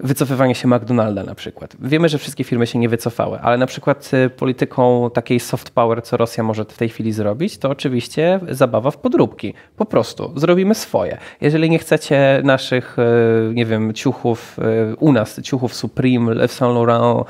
wycofywanie 0.00 0.54
się 0.54 0.68
McDonalda 0.68 1.22
na 1.22 1.34
przykład. 1.34 1.76
Wiemy, 1.80 2.08
że 2.08 2.18
wszystkie 2.18 2.44
firmy 2.44 2.66
się 2.66 2.78
nie 2.78 2.88
wycofały, 2.88 3.38
ale 3.40 3.58
na 3.58 3.66
przykład 3.66 4.10
y, 4.14 4.30
polityką 4.30 5.10
takiej 5.10 5.40
soft 5.40 5.70
power, 5.70 6.02
co 6.02 6.16
Rosja 6.16 6.44
może 6.44 6.64
w 6.64 6.76
tej 6.76 6.88
chwili 6.88 7.12
zrobić, 7.12 7.58
to 7.58 7.70
oczywiście 7.70 8.40
zabawa 8.48 8.90
w 8.90 8.96
podróbki. 8.96 9.54
Po 9.76 9.86
prostu 9.86 10.32
zrobimy 10.36 10.74
swoje. 10.74 11.18
Jeżeli 11.40 11.70
nie 11.70 11.78
chcecie 11.78 12.40
naszych, 12.44 12.96
y, 12.98 13.54
nie 13.54 13.66
wiem, 13.66 13.92
ciuchów 13.92 14.58
y, 14.92 14.96
u 14.96 15.12
nas, 15.12 15.40
ciuchów 15.42 15.74
Supreme, 15.74 16.48
Saint 16.48 16.74
Laurent, 16.74 17.26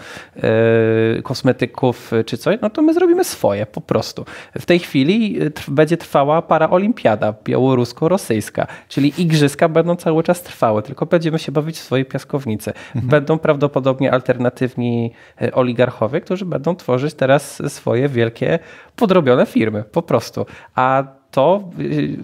kosmetyków 1.22 2.12
czy 2.26 2.38
coś, 2.38 2.58
no 2.62 2.70
to 2.70 2.82
my 2.82 2.94
zrobimy 2.94 3.24
swoje, 3.24 3.66
po 3.66 3.80
prostu. 3.80 4.24
W 4.58 4.66
tej 4.66 4.78
chwili 4.78 5.38
będzie 5.68 5.96
trwała 5.96 6.42
paraolimpiada 6.42 7.34
białorusko-rosyjska, 7.44 8.66
czyli 8.88 9.12
igrzyska 9.18 9.68
będą 9.68 9.96
cały 9.96 10.22
czas 10.22 10.42
trwały, 10.42 10.82
tylko 10.82 11.06
będziemy 11.06 11.38
się 11.38 11.52
bawić 11.52 11.76
w 11.76 11.82
swojej 11.82 12.04
piaskownicy 12.04 12.53
Mhm. 12.94 13.08
Będą 13.10 13.38
prawdopodobnie 13.38 14.12
alternatywni 14.12 15.12
e, 15.42 15.52
oligarchowie, 15.52 16.20
którzy 16.20 16.44
będą 16.44 16.76
tworzyć 16.76 17.14
teraz 17.14 17.62
swoje 17.72 18.08
wielkie, 18.08 18.58
podrobione 18.96 19.46
firmy, 19.46 19.84
po 19.84 20.02
prostu. 20.02 20.46
A 20.74 21.04
to 21.30 21.70
y, 21.80 22.16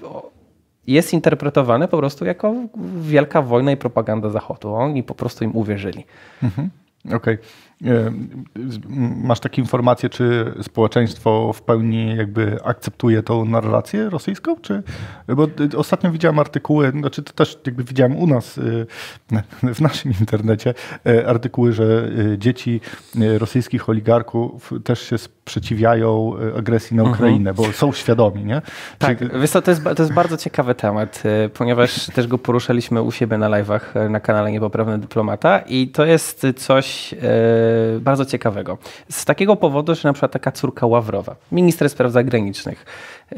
jest 0.87 1.13
interpretowane 1.13 1.89
po 1.89 1.99
prostu 1.99 2.25
jako 2.25 2.55
wielka 3.01 3.43
wojna 3.43 3.73
i 3.73 3.77
propaganda 3.77 4.31
Zachodu. 4.31 4.75
Oni 4.75 5.03
po 5.03 5.15
prostu 5.15 5.45
im 5.45 5.57
uwierzyli. 5.57 6.05
Mhm. 6.43 6.71
Okej. 7.07 7.17
Okay. 7.17 7.39
Masz 9.25 9.41
takie 9.41 9.63
informacje, 9.63 10.09
czy 10.09 10.55
społeczeństwo 10.63 11.53
w 11.53 11.63
pełni 11.63 12.17
jakby 12.17 12.59
akceptuje 12.65 13.23
tą 13.23 13.45
narrację 13.45 14.11
rosyjską? 14.11 14.57
Czy, 14.57 14.83
bo 15.29 15.47
ostatnio 15.77 16.11
widziałem 16.11 16.39
artykuły, 16.39 16.91
znaczy 16.91 17.23
to 17.23 17.33
też 17.33 17.59
jakby 17.67 17.85
widziałem 17.85 18.17
u 18.17 18.27
nas 18.27 18.59
y, 18.59 18.87
w 19.75 19.81
naszym 19.81 20.13
internecie 20.21 20.75
y, 21.07 21.29
artykuły, 21.29 21.73
że 21.73 22.11
dzieci 22.39 22.81
rosyjskich 23.39 23.89
oligarchów 23.89 24.73
też 24.85 25.01
się 25.03 25.19
sprzeciwiają 25.19 26.33
agresji 26.59 26.97
na 26.97 27.03
mhm. 27.03 27.19
Ukrainę, 27.19 27.51
mhm. 27.51 27.57
bo 27.57 27.73
są 27.73 27.93
świadomi, 27.93 28.45
nie? 28.45 28.63
Tak, 28.99 29.19
Czy... 29.19 29.31
wiesz 29.41 29.51
co, 29.51 29.63
to, 29.63 29.71
jest, 29.71 29.85
to 29.85 30.03
jest 30.03 30.13
bardzo 30.13 30.37
ciekawy 30.37 30.75
temat, 30.75 31.23
ponieważ 31.55 32.07
też 32.15 32.27
go 32.27 32.39
poruszaliśmy 32.39 33.03
u 33.03 33.13
siebie 33.13 33.39
na 33.39 33.49
live'ach 33.51 34.11
na 34.11 34.21
kanale 34.21 34.53
Niepoprawny 34.53 34.99
Dyplomata 34.99 35.59
i 35.59 35.89
to 35.89 36.05
jest 36.05 36.47
coś 36.57 37.15
bardzo 38.01 38.25
ciekawego. 38.25 38.79
Z 39.11 39.25
takiego 39.25 39.57
powodu, 39.57 39.95
że 39.95 40.09
na 40.09 40.13
przykład 40.13 40.33
taka 40.33 40.53
córka 40.53 40.87
Ławrowa, 40.87 41.37
minister 41.53 41.91
spraw 41.91 42.13
zagranicznych, 42.13 42.85
e, 43.33 43.37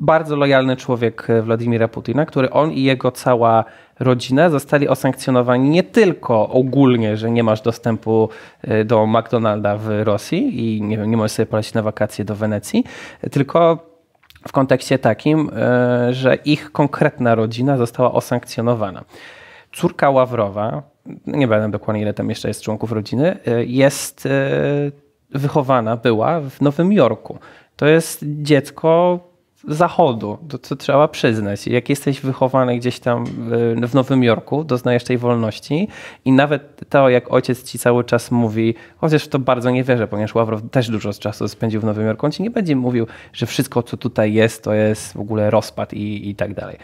bardzo 0.00 0.36
lojalny 0.36 0.76
człowiek 0.76 1.28
Władimira 1.42 1.88
Putina, 1.88 2.26
który 2.26 2.50
on 2.50 2.72
i 2.72 2.82
jego 2.82 3.10
cała 3.10 3.64
rodzina 4.00 4.50
zostali 4.50 4.88
osankcjonowani 4.88 5.70
nie 5.70 5.82
tylko 5.82 6.48
ogólnie, 6.48 7.16
że 7.16 7.30
nie 7.30 7.42
masz 7.42 7.60
dostępu 7.60 8.28
e, 8.62 8.84
do 8.84 9.06
McDonalda 9.06 9.76
w 9.76 9.88
Rosji 10.04 10.76
i 10.76 10.82
nie, 10.82 10.96
nie 10.96 11.16
możesz 11.16 11.32
sobie 11.32 11.46
polecieć 11.46 11.74
na 11.74 11.82
wakacje 11.82 12.24
do 12.24 12.34
Wenecji, 12.34 12.84
tylko 13.30 13.78
w 14.48 14.52
kontekście 14.52 14.98
takim, 14.98 15.50
e, 15.56 16.14
że 16.14 16.34
ich 16.34 16.72
konkretna 16.72 17.34
rodzina 17.34 17.76
została 17.76 18.12
osankcjonowana. 18.12 19.04
Córka 19.72 20.10
Ławrowa, 20.10 20.82
nie 21.26 21.48
wiem 21.48 21.70
dokładnie 21.70 22.02
ile 22.02 22.14
tam 22.14 22.28
jeszcze 22.28 22.48
jest 22.48 22.62
członków 22.62 22.92
rodziny, 22.92 23.36
e, 23.46 23.64
jest 23.64 24.26
e, 24.26 24.30
wychowana, 25.30 25.96
była 25.96 26.40
w 26.40 26.60
Nowym 26.60 26.92
Jorku. 26.92 27.38
To 27.76 27.86
jest 27.86 28.24
dziecko 28.24 29.20
zachodu, 29.68 30.38
to 30.48 30.58
co 30.58 30.76
trzeba 30.76 31.08
przyznać. 31.08 31.66
Jak 31.66 31.88
jesteś 31.88 32.20
wychowany 32.20 32.78
gdzieś 32.78 33.00
tam 33.00 33.24
w 33.86 33.94
Nowym 33.94 34.24
Jorku, 34.24 34.64
doznajesz 34.64 35.04
tej 35.04 35.18
wolności 35.18 35.88
i 36.24 36.32
nawet 36.32 36.80
to, 36.88 37.08
jak 37.08 37.32
ojciec 37.32 37.64
ci 37.64 37.78
cały 37.78 38.04
czas 38.04 38.30
mówi, 38.30 38.74
chociaż 38.96 39.24
w 39.24 39.28
to 39.28 39.38
bardzo 39.38 39.70
nie 39.70 39.84
wierzę, 39.84 40.08
ponieważ 40.08 40.34
Ławrow 40.34 40.60
też 40.70 40.90
dużo 40.90 41.12
czasu 41.12 41.48
spędził 41.48 41.80
w 41.80 41.84
Nowym 41.84 42.06
Jorku, 42.06 42.26
on 42.26 42.32
ci 42.32 42.42
nie 42.42 42.50
będzie 42.50 42.76
mówił, 42.76 43.06
że 43.32 43.46
wszystko, 43.46 43.82
co 43.82 43.96
tutaj 43.96 44.32
jest, 44.32 44.64
to 44.64 44.74
jest 44.74 45.12
w 45.12 45.20
ogóle 45.20 45.50
rozpad 45.50 45.92
i, 45.94 46.28
i 46.28 46.34
tak 46.34 46.54
dalej. 46.54 46.76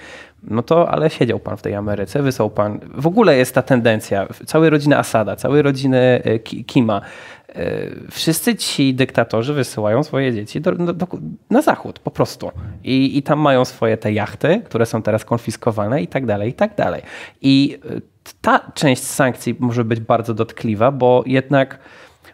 No 0.42 0.62
to, 0.62 0.90
ale 0.90 1.11
siedział 1.11 1.38
pan 1.38 1.56
w 1.56 1.62
tej 1.62 1.75
Ameryce, 1.75 2.23
wysłał 2.23 2.50
pan. 2.50 2.80
W 2.94 3.06
ogóle 3.06 3.37
jest 3.37 3.54
ta 3.54 3.62
tendencja, 3.62 4.26
całej 4.47 4.70
rodziny 4.70 4.99
Asada, 4.99 5.37
całej 5.37 5.62
rodziny 5.62 6.23
e, 6.25 6.38
Kima. 6.38 7.00
E, 7.48 7.90
wszyscy 8.10 8.56
ci 8.56 8.94
dyktatorzy 8.94 9.54
wysyłają 9.54 10.02
swoje 10.02 10.34
dzieci 10.34 10.60
do, 10.60 10.72
do, 10.72 11.06
na 11.50 11.62
zachód 11.62 11.98
po 11.98 12.10
prostu. 12.10 12.50
I, 12.84 13.18
I 13.18 13.22
tam 13.22 13.38
mają 13.38 13.64
swoje 13.64 13.96
te 13.96 14.12
jachty, 14.12 14.62
które 14.64 14.86
są 14.86 15.02
teraz 15.02 15.24
konfiskowane 15.24 16.02
i 16.02 16.06
tak 16.06 16.26
dalej, 16.26 16.50
i 16.50 16.52
tak 16.52 16.74
dalej. 16.74 17.02
I 17.42 17.78
e, 17.96 18.00
ta 18.40 18.72
część 18.74 19.02
sankcji 19.02 19.56
może 19.58 19.84
być 19.84 20.00
bardzo 20.00 20.34
dotkliwa, 20.34 20.92
bo 20.92 21.22
jednak 21.26 21.78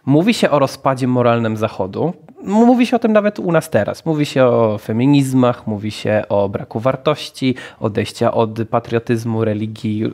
mówi 0.05 0.33
się 0.33 0.49
o 0.49 0.59
rozpadzie 0.59 1.07
moralnym 1.07 1.57
Zachodu, 1.57 2.13
Mówi 2.45 2.85
się 2.85 2.95
o 2.95 2.99
tym 2.99 3.13
nawet 3.13 3.39
u 3.39 3.51
nas 3.51 3.69
teraz. 3.69 4.05
Mówi 4.05 4.25
się 4.25 4.45
o 4.45 4.77
feminizmach, 4.77 5.67
mówi 5.67 5.91
się 5.91 6.23
o 6.29 6.49
braku 6.49 6.79
wartości, 6.79 7.55
odejścia 7.79 8.33
od 8.33 8.59
patriotyzmu, 8.69 9.45
religii, 9.45 10.05
y, 10.05 10.09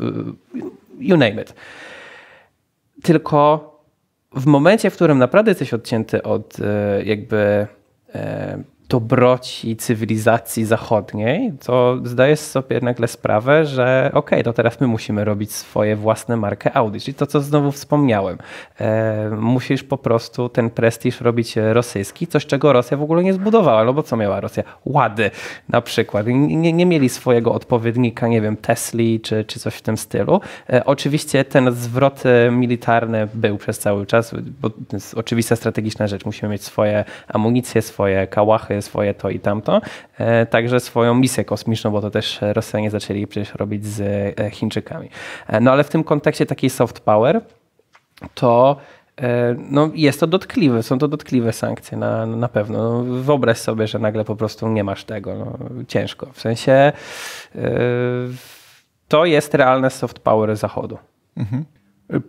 you 1.00 1.18
name 1.18 1.42
it. 1.42 1.56
Tylko 3.04 3.71
w 4.36 4.46
momencie, 4.46 4.90
w 4.90 4.96
którym 4.96 5.18
naprawdę 5.18 5.52
jesteś 5.52 5.74
odcięty 5.74 6.24
od 6.24 6.60
y, 6.60 6.64
jakby 7.06 7.68
e, 8.16 8.64
dobroci 8.92 9.76
cywilizacji 9.76 10.66
zachodniej, 10.66 11.52
to 11.66 11.98
zdajesz 12.04 12.40
sobie 12.40 12.80
nagle 12.82 13.08
sprawę, 13.08 13.66
że 13.66 14.10
okej, 14.14 14.20
okay, 14.20 14.44
to 14.44 14.54
teraz 14.54 14.82
my 14.82 14.88
musimy 14.88 15.26
robić 15.26 15.52
swoje 15.52 15.96
własne 15.96 16.38
markę 16.38 16.78
Audi. 16.78 17.00
Czyli 17.00 17.16
to, 17.16 17.28
co 17.28 17.42
znowu 17.42 17.72
wspomniałem. 17.72 18.38
E, 18.80 19.30
musisz 19.30 19.84
po 19.84 19.98
prostu 19.98 20.50
ten 20.50 20.70
prestiż 20.70 21.22
robić 21.22 21.56
rosyjski, 21.56 22.28
coś 22.28 22.46
czego 22.46 22.74
Rosja 22.74 22.98
w 22.98 23.02
ogóle 23.02 23.24
nie 23.24 23.34
zbudowała. 23.34 23.84
No 23.84 23.94
bo 23.94 24.04
co 24.04 24.18
miała 24.18 24.40
Rosja? 24.40 24.64
Łady 24.86 25.32
na 25.70 25.82
przykład. 25.82 26.28
Nie, 26.28 26.74
nie 26.74 26.86
mieli 26.86 27.10
swojego 27.10 27.54
odpowiednika, 27.54 28.28
nie 28.28 28.42
wiem, 28.42 28.58
Tesli 28.58 29.20
czy, 29.20 29.46
czy 29.46 29.60
coś 29.60 29.76
w 29.76 29.82
tym 29.82 29.98
stylu. 29.98 30.42
E, 30.70 30.86
oczywiście 30.86 31.46
ten 31.46 31.72
zwrot 31.72 32.24
militarny 32.52 33.28
był 33.34 33.58
przez 33.58 33.80
cały 33.80 34.06
czas, 34.06 34.36
bo 34.62 34.70
to 34.70 34.76
jest 34.94 35.14
oczywista 35.14 35.56
strategiczna 35.56 36.08
rzecz. 36.08 36.26
Musimy 36.26 36.52
mieć 36.52 36.64
swoje 36.64 37.06
amunicje, 37.28 37.82
swoje 37.82 38.28
kałachy, 38.28 38.81
swoje 38.82 39.14
to 39.14 39.30
i 39.30 39.40
tamto, 39.40 39.82
e, 40.18 40.46
także 40.46 40.80
swoją 40.80 41.14
misję 41.14 41.46
kosmiczną, 41.46 41.92
bo 41.92 42.02
to 42.02 42.12
też 42.12 42.40
Rosjanie 42.42 42.92
zaczęli 42.92 43.28
przecież 43.28 43.56
robić 43.56 43.86
z 43.86 44.02
e, 44.40 44.50
Chińczykami. 44.50 45.10
E, 45.48 45.60
no 45.60 45.72
ale 45.72 45.84
w 45.84 45.90
tym 45.90 46.04
kontekście 46.04 46.46
takiej 46.46 46.70
soft 46.70 47.00
power, 47.00 47.42
to 48.34 48.78
no, 49.70 49.90
jest 49.94 50.20
to 50.20 50.28
dotkliwe, 50.28 50.84
są 50.84 51.00
to 51.00 51.08
dotkliwe 51.08 51.54
sankcje 51.54 51.98
na, 51.98 52.26
na 52.26 52.48
pewno. 52.48 53.04
No, 53.04 53.22
wyobraź 53.22 53.58
sobie, 53.58 53.88
że 53.88 54.00
nagle 54.00 54.26
po 54.26 54.36
prostu 54.36 54.70
nie 54.70 54.84
masz 54.84 55.04
tego. 55.04 55.36
No, 55.36 55.58
ciężko. 55.88 56.28
W 56.34 56.42
sensie 56.42 56.92
yy, 57.56 57.62
to 59.08 59.26
jest 59.26 59.54
realne 59.54 59.90
soft 59.90 60.20
power 60.20 60.56
Zachodu. 60.56 60.98
Mhm. 61.38 61.66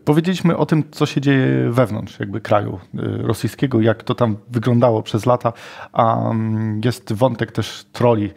Powiedzieliśmy 0.04 0.56
o 0.56 0.66
tym, 0.66 0.84
co 0.90 1.06
się 1.06 1.20
dzieje 1.20 1.70
wewnątrz 1.70 2.20
jakby 2.20 2.40
kraju 2.40 2.78
y, 2.94 2.98
rosyjskiego, 3.22 3.80
jak 3.80 4.02
to 4.02 4.14
tam 4.14 4.36
wyglądało 4.50 5.02
przez 5.02 5.26
lata, 5.26 5.52
a 5.92 6.30
mm, 6.30 6.80
jest 6.84 7.12
wątek 7.12 7.52
też 7.52 7.84
troli 7.92 8.24
y, 8.24 8.32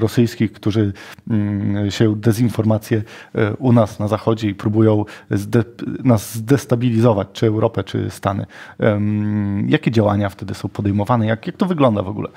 rosyjskich, 0.00 0.52
którzy 0.52 0.92
mm, 1.30 1.90
się 1.90 2.16
dezinformacje 2.16 2.98
y, 2.98 3.02
u 3.58 3.72
nas 3.72 3.98
na 3.98 4.08
zachodzie 4.08 4.48
i 4.48 4.54
próbują 4.54 5.04
zde 5.30 5.64
nas 6.04 6.34
zdestabilizować, 6.34 7.28
czy 7.32 7.46
Europę, 7.46 7.84
czy 7.84 8.10
Stany. 8.10 8.46
Jakie 9.66 9.90
działania 9.90 10.28
wtedy 10.28 10.54
są 10.54 10.68
podejmowane? 10.68 11.26
Jak, 11.26 11.46
jak 11.46 11.56
to 11.56 11.66
wygląda 11.66 12.02
w 12.02 12.08
ogóle? 12.08 12.28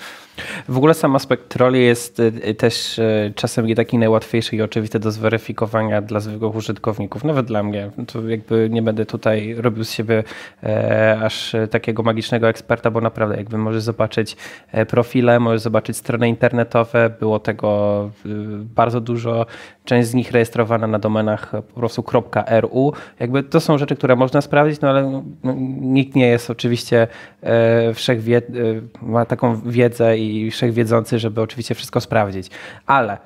W 0.69 0.77
ogóle 0.77 0.93
sam 0.93 1.15
aspekt 1.15 1.49
troli 1.49 1.85
jest 1.85 2.21
też 2.57 3.01
czasem 3.35 3.65
nie 3.65 3.75
taki 3.75 3.97
najłatwiejszy 3.97 4.55
i 4.55 4.61
oczywisty 4.61 4.99
do 4.99 5.11
zweryfikowania 5.11 6.01
dla 6.01 6.19
zwykłych 6.19 6.55
użytkowników, 6.55 7.23
nawet 7.23 7.45
dla 7.45 7.63
mnie. 7.63 7.91
To 8.07 8.21
jakby 8.31 8.69
nie 8.71 8.81
będę 8.81 9.05
tutaj 9.05 9.55
robił 9.57 9.83
z 9.83 9.91
siebie 9.91 10.23
e, 10.63 11.19
aż 11.23 11.55
takiego 11.71 12.03
magicznego 12.03 12.49
eksperta, 12.49 12.91
bo 12.91 13.01
naprawdę 13.01 13.37
jakby 13.37 13.57
możesz 13.57 13.83
zobaczyć 13.83 14.37
e, 14.71 14.85
profile, 14.85 15.39
możesz 15.39 15.61
zobaczyć 15.61 15.97
strony 15.97 16.29
internetowe, 16.29 17.09
było 17.19 17.39
tego 17.39 18.09
e, 18.25 18.29
bardzo 18.75 19.01
dużo, 19.01 19.45
część 19.85 20.09
z 20.09 20.13
nich 20.13 20.31
rejestrowana 20.31 20.87
na 20.87 20.99
domenach 20.99 21.51
po 21.51 21.79
prostu 21.79 22.03
.ru. 22.61 22.93
Jakby 23.19 23.43
to 23.43 23.59
są 23.59 23.77
rzeczy, 23.77 23.95
które 23.95 24.15
można 24.15 24.41
sprawdzić, 24.41 24.81
no 24.81 24.89
ale 24.89 25.23
no, 25.43 25.53
nikt 25.81 26.15
nie 26.15 26.27
jest 26.27 26.49
oczywiście 26.49 27.07
wszechwie, 27.93 28.41
ma 29.01 29.25
taką 29.25 29.61
wiedzę 29.61 30.17
i 30.17 30.51
wszechwiedzący, 30.51 31.19
żeby 31.19 31.41
oczywiście 31.41 31.75
wszystko 31.75 32.01
sprawdzić. 32.01 32.49
Ale 32.85 33.17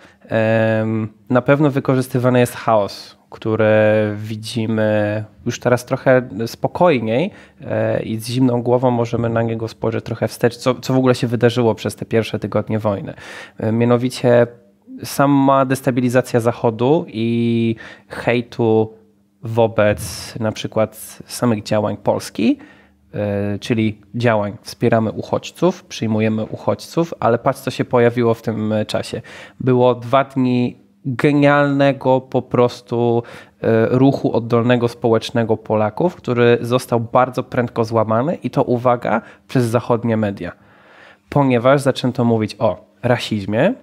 na 1.29 1.41
pewno 1.41 1.71
wykorzystywany 1.71 2.39
jest 2.39 2.55
chaos 2.55 3.17
które 3.35 4.13
widzimy 4.17 5.23
już 5.45 5.59
teraz 5.59 5.85
trochę 5.85 6.29
spokojniej 6.45 7.31
e, 7.61 8.03
i 8.03 8.17
z 8.17 8.27
zimną 8.27 8.61
głową 8.61 8.91
możemy 8.91 9.29
na 9.29 9.41
niego 9.41 9.67
spojrzeć 9.67 10.05
trochę 10.05 10.27
wstecz, 10.27 10.57
co, 10.57 10.75
co 10.75 10.93
w 10.93 10.97
ogóle 10.97 11.15
się 11.15 11.27
wydarzyło 11.27 11.75
przez 11.75 11.95
te 11.95 12.05
pierwsze 12.05 12.39
tygodnie 12.39 12.79
wojny. 12.79 13.13
E, 13.57 13.71
mianowicie 13.71 14.47
sama 15.03 15.65
destabilizacja 15.65 16.39
Zachodu 16.39 17.05
i 17.07 17.75
hejtu 18.07 18.93
wobec 19.43 20.33
na 20.39 20.51
przykład 20.51 21.19
samych 21.25 21.63
działań 21.63 21.97
Polski, 21.97 22.57
e, 23.13 23.59
czyli 23.59 24.01
działań 24.15 24.57
wspieramy 24.61 25.11
uchodźców, 25.11 25.83
przyjmujemy 25.83 26.45
uchodźców, 26.45 27.13
ale 27.19 27.37
patrz 27.37 27.59
co 27.59 27.71
się 27.71 27.85
pojawiło 27.85 28.33
w 28.33 28.41
tym 28.41 28.73
czasie. 28.87 29.21
Było 29.59 29.95
dwa 29.95 30.23
dni 30.23 30.84
genialnego 31.05 32.21
po 32.21 32.41
prostu 32.41 33.23
e, 33.61 33.85
ruchu 33.89 34.33
oddolnego 34.33 34.87
społecznego 34.87 35.57
Polaków, 35.57 36.15
który 36.15 36.57
został 36.61 36.99
bardzo 36.99 37.43
prędko 37.43 37.85
złamany 37.85 38.35
i 38.35 38.49
to 38.49 38.63
uwaga 38.63 39.21
przez 39.47 39.65
zachodnie 39.65 40.17
media. 40.17 40.51
Ponieważ 41.29 41.81
zaczęto 41.81 42.25
mówić 42.25 42.55
o 42.59 42.85
rasizmie, 43.03 43.73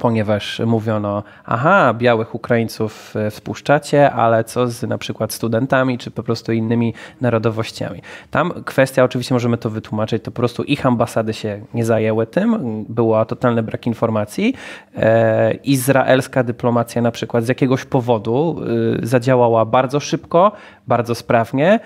ponieważ 0.00 0.60
mówiono, 0.66 1.22
aha, 1.44 1.94
białych 1.94 2.34
Ukraińców 2.34 3.14
e, 3.16 3.30
wpuszczacie, 3.30 4.12
ale 4.12 4.44
co 4.44 4.68
z 4.68 4.82
na 4.82 4.98
przykład 4.98 5.32
studentami, 5.32 5.98
czy 5.98 6.10
po 6.10 6.22
prostu 6.22 6.52
innymi 6.52 6.94
narodowościami. 7.20 8.02
Tam 8.30 8.52
kwestia, 8.64 9.04
oczywiście 9.04 9.34
możemy 9.34 9.58
to 9.58 9.70
wytłumaczyć, 9.70 10.22
to 10.22 10.30
po 10.30 10.36
prostu 10.36 10.62
ich 10.62 10.86
ambasady 10.86 11.34
się 11.34 11.60
nie 11.74 11.84
zajęły 11.84 12.26
tym, 12.26 12.84
był 12.88 13.24
totalny 13.28 13.62
brak 13.62 13.86
informacji. 13.86 14.54
E, 14.96 15.54
izraelska 15.54 16.42
dyplomacja 16.42 17.02
na 17.02 17.10
przykład 17.10 17.44
z 17.44 17.48
jakiegoś 17.48 17.84
powodu 17.84 18.60
e, 19.02 19.06
zadziałała 19.06 19.64
bardzo 19.64 20.00
szybko, 20.00 20.52
bardzo 20.86 21.14
sprawnie, 21.14 21.80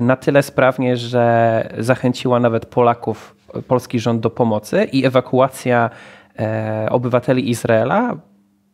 na 0.00 0.16
tyle 0.16 0.42
sprawnie, 0.42 0.96
że 0.96 1.68
zachęciła 1.78 2.40
nawet 2.40 2.66
Polaków, 2.66 3.36
polski 3.68 4.00
rząd 4.00 4.20
do 4.20 4.30
pomocy 4.30 4.84
i 4.84 5.06
ewakuacja 5.06 5.90
obywateli 6.90 7.50
Izraela 7.50 8.16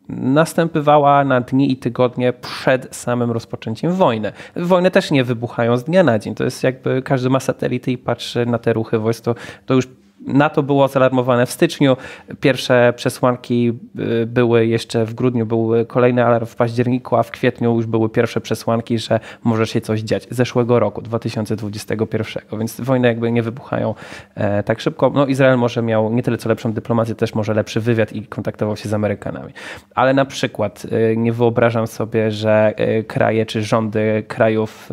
następowała 0.09 1.23
na 1.23 1.41
dni 1.41 1.71
i 1.71 1.77
tygodnie 1.77 2.33
przed 2.33 2.95
samym 2.95 3.31
rozpoczęciem 3.31 3.91
wojny. 3.91 4.31
Wojny 4.55 4.91
też 4.91 5.11
nie 5.11 5.23
wybuchają 5.23 5.77
z 5.77 5.83
dnia 5.83 6.03
na 6.03 6.19
dzień. 6.19 6.35
To 6.35 6.43
jest 6.43 6.63
jakby 6.63 7.01
każdy 7.01 7.29
ma 7.29 7.39
satelity 7.39 7.91
i 7.91 7.97
patrzy 7.97 8.45
na 8.45 8.59
te 8.59 8.73
ruchy 8.73 8.99
wojsk. 8.99 9.23
To, 9.23 9.35
to 9.65 9.73
już 9.73 9.87
NATO 10.27 10.63
było 10.63 10.87
zalarmowane 10.87 11.45
w 11.45 11.51
styczniu. 11.51 11.97
Pierwsze 12.39 12.93
przesłanki 12.95 13.73
y, 14.21 14.25
były 14.25 14.67
jeszcze 14.67 15.05
w 15.05 15.13
grudniu, 15.13 15.45
były 15.45 15.85
kolejne 15.85 16.25
alarm 16.25 16.45
w 16.45 16.55
październiku, 16.55 17.15
a 17.15 17.23
w 17.23 17.31
kwietniu 17.31 17.75
już 17.75 17.85
były 17.85 18.09
pierwsze 18.09 18.41
przesłanki, 18.41 18.99
że 18.99 19.19
może 19.43 19.67
się 19.67 19.81
coś 19.81 20.01
dziać. 20.01 20.27
Zeszłego 20.29 20.79
roku, 20.79 21.01
2021. 21.01 22.43
Więc 22.59 22.81
wojny 22.81 23.07
jakby 23.07 23.31
nie 23.31 23.43
wybuchają 23.43 23.95
e, 24.35 24.63
tak 24.63 24.79
szybko. 24.79 25.11
No 25.15 25.25
Izrael 25.25 25.57
może 25.57 25.81
miał 25.81 26.13
nie 26.13 26.23
tyle 26.23 26.37
co 26.37 26.49
lepszą 26.49 26.73
dyplomację, 26.73 27.15
też 27.15 27.35
może 27.35 27.53
lepszy 27.53 27.79
wywiad 27.79 28.13
i 28.13 28.27
kontaktował 28.27 28.77
się 28.77 28.89
z 28.89 28.93
Amerykanami. 28.93 29.53
Ale 29.95 30.13
na 30.13 30.25
przykład 30.25 30.85
y, 30.85 31.17
nie 31.17 31.33
wyobrażam 31.33 31.87
sobie, 31.87 32.31
że 32.31 32.73
y, 32.99 33.03
kraje 33.03 33.45
czy 33.45 33.63
rządy 33.63 34.23
krajów 34.27 34.89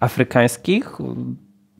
afrykańskich 0.00 0.98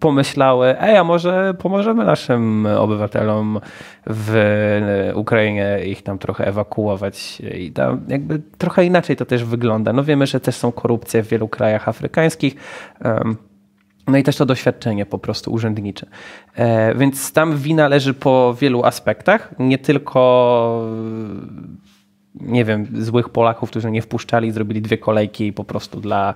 pomyślały, 0.00 0.80
ej, 0.80 0.96
a 0.96 1.04
może 1.04 1.54
pomożemy 1.54 2.04
naszym 2.04 2.66
obywatelom 2.66 3.60
w 4.06 5.12
Ukrainie 5.14 5.80
ich 5.86 6.02
tam 6.02 6.18
trochę 6.18 6.46
ewakuować 6.46 7.40
i 7.40 7.72
tam 7.72 8.00
jakby 8.08 8.42
trochę 8.58 8.84
inaczej 8.84 9.16
to 9.16 9.26
też 9.26 9.44
wygląda. 9.44 9.92
No 9.92 10.04
wiemy, 10.04 10.26
że 10.26 10.40
też 10.40 10.56
są 10.56 10.72
korupcje 10.72 11.22
w 11.22 11.28
wielu 11.28 11.48
krajach 11.48 11.88
afrykańskich. 11.88 12.54
No 14.06 14.18
i 14.18 14.22
też 14.22 14.36
to 14.36 14.46
doświadczenie 14.46 15.06
po 15.06 15.18
prostu 15.18 15.52
urzędnicze. 15.52 16.06
E, 16.54 16.94
więc 16.94 17.32
tam 17.32 17.56
wina 17.56 17.88
leży 17.88 18.14
po 18.14 18.56
wielu 18.60 18.84
aspektach, 18.84 19.54
nie 19.58 19.78
tylko 19.78 20.90
nie 22.40 22.64
wiem, 22.64 22.86
złych 22.92 23.28
Polaków, 23.28 23.70
którzy 23.70 23.90
nie 23.90 24.02
wpuszczali, 24.02 24.52
zrobili 24.52 24.82
dwie 24.82 24.98
kolejki 24.98 25.52
po 25.52 25.64
prostu 25.64 26.00
dla 26.00 26.34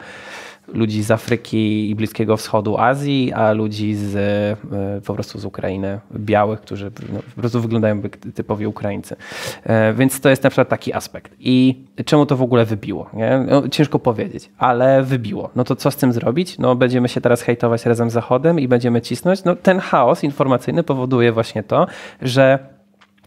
ludzi 0.74 1.02
z 1.02 1.10
Afryki 1.10 1.90
i 1.90 1.94
Bliskiego 1.94 2.36
Wschodu, 2.36 2.78
Azji, 2.78 3.32
a 3.32 3.52
ludzi 3.52 3.94
z, 3.94 4.16
e, 4.16 5.00
po 5.06 5.14
prostu 5.14 5.38
z 5.38 5.44
Ukrainy, 5.44 6.00
białych, 6.16 6.60
którzy 6.60 6.90
no, 7.12 7.18
po 7.34 7.40
prostu 7.40 7.60
wyglądają 7.60 8.00
jak 8.02 8.16
typowi 8.16 8.66
Ukraińcy. 8.66 9.16
E, 9.64 9.94
więc 9.94 10.20
to 10.20 10.28
jest 10.28 10.44
na 10.44 10.50
przykład 10.50 10.68
taki 10.68 10.92
aspekt. 10.92 11.32
I 11.40 11.84
czemu 12.04 12.26
to 12.26 12.36
w 12.36 12.42
ogóle 12.42 12.64
wybiło? 12.64 13.10
No, 13.50 13.68
ciężko 13.68 13.98
powiedzieć, 13.98 14.50
ale 14.58 15.02
wybiło. 15.02 15.50
No 15.56 15.64
to 15.64 15.76
co 15.76 15.90
z 15.90 15.96
tym 15.96 16.12
zrobić? 16.12 16.58
No 16.58 16.76
będziemy 16.76 17.08
się 17.08 17.20
teraz 17.20 17.42
hejtować 17.42 17.86
razem 17.86 18.10
z 18.10 18.12
Zachodem 18.12 18.60
i 18.60 18.68
będziemy 18.68 19.00
cisnąć. 19.00 19.44
No 19.44 19.56
ten 19.56 19.78
chaos 19.78 20.24
informacyjny 20.24 20.82
powoduje 20.82 21.32
właśnie 21.32 21.62
to, 21.62 21.86
że 22.22 22.58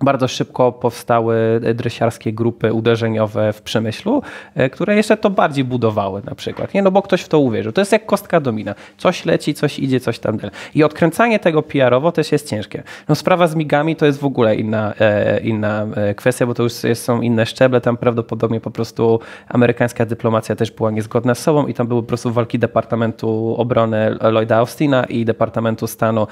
bardzo 0.01 0.27
szybko 0.27 0.71
powstały 0.71 1.61
dresiarskie 1.75 2.33
grupy 2.33 2.73
uderzeniowe 2.73 3.53
w 3.53 3.61
przemyślu, 3.61 4.21
e, 4.55 4.69
które 4.69 4.95
jeszcze 4.95 5.17
to 5.17 5.29
bardziej 5.29 5.63
budowały 5.63 6.21
na 6.25 6.35
przykład. 6.35 6.73
Nie, 6.73 6.81
no 6.81 6.91
bo 6.91 7.01
ktoś 7.01 7.21
w 7.21 7.27
to 7.27 7.39
uwierzył. 7.39 7.71
To 7.71 7.81
jest 7.81 7.91
jak 7.91 8.05
kostka 8.05 8.39
domina. 8.39 8.75
Coś 8.97 9.25
leci, 9.25 9.53
coś 9.53 9.79
idzie, 9.79 9.99
coś 9.99 10.19
tam 10.19 10.37
dalej. 10.37 10.55
I 10.75 10.83
odkręcanie 10.83 11.39
tego 11.39 11.61
PR-owo 11.61 12.11
też 12.11 12.31
jest 12.31 12.49
ciężkie. 12.49 12.83
No 13.09 13.15
sprawa 13.15 13.47
z 13.47 13.55
migami 13.55 13.95
to 13.95 14.05
jest 14.05 14.19
w 14.19 14.25
ogóle 14.25 14.55
inna, 14.55 14.93
e, 14.99 15.39
inna 15.39 15.85
e, 15.95 16.15
kwestia, 16.15 16.45
bo 16.45 16.53
to 16.53 16.63
już 16.63 16.73
są 16.93 17.21
inne 17.21 17.45
szczeble. 17.45 17.81
Tam 17.81 17.97
prawdopodobnie 17.97 18.61
po 18.61 18.71
prostu 18.71 19.19
amerykańska 19.49 20.05
dyplomacja 20.05 20.55
też 20.55 20.71
była 20.71 20.91
niezgodna 20.91 21.35
z 21.35 21.39
sobą 21.39 21.67
i 21.67 21.73
tam 21.73 21.87
były 21.87 22.01
po 22.01 22.07
prostu 22.07 22.31
walki 22.31 22.59
Departamentu 22.59 23.55
Obrony 23.57 24.17
Lloyda 24.21 24.57
Austina 24.57 25.03
i 25.03 25.25
Departamentu 25.25 25.87
Stanu 25.87 26.27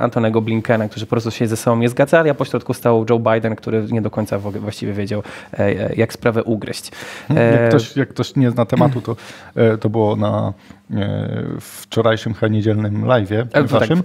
Antonego 0.00 0.40
Blinkena, 0.40 0.88
którzy 0.88 1.06
po 1.06 1.10
prostu 1.10 1.30
się 1.30 1.46
ze 1.46 1.56
sobą 1.56 1.76
nie 1.76 1.88
zgadzali, 1.88 2.30
a 2.30 2.34
pośrodku 2.64 2.74
stał 2.74 3.06
Joe 3.10 3.18
Biden, 3.18 3.56
który 3.56 3.86
nie 3.90 4.02
do 4.02 4.10
końca 4.10 4.38
właściwie 4.38 4.92
wiedział, 4.92 5.22
e, 5.52 5.58
e, 5.58 5.94
jak 5.94 6.12
sprawę 6.12 6.44
ugryźć. 6.44 6.90
Jak 7.28 7.38
e, 7.38 7.68
ktoś, 7.68 7.96
jak 7.96 8.08
ktoś 8.08 8.36
nie 8.36 8.50
zna 8.50 8.66
tematu, 8.66 9.00
to, 9.00 9.16
to 9.80 9.90
było 9.90 10.16
na 10.16 10.52
wczorajszym 11.60 12.34
chyba 12.34 12.52
niedzielnym 12.52 13.04
live'ie 13.04 13.46
tak, 13.48 13.66
waszym 13.66 14.02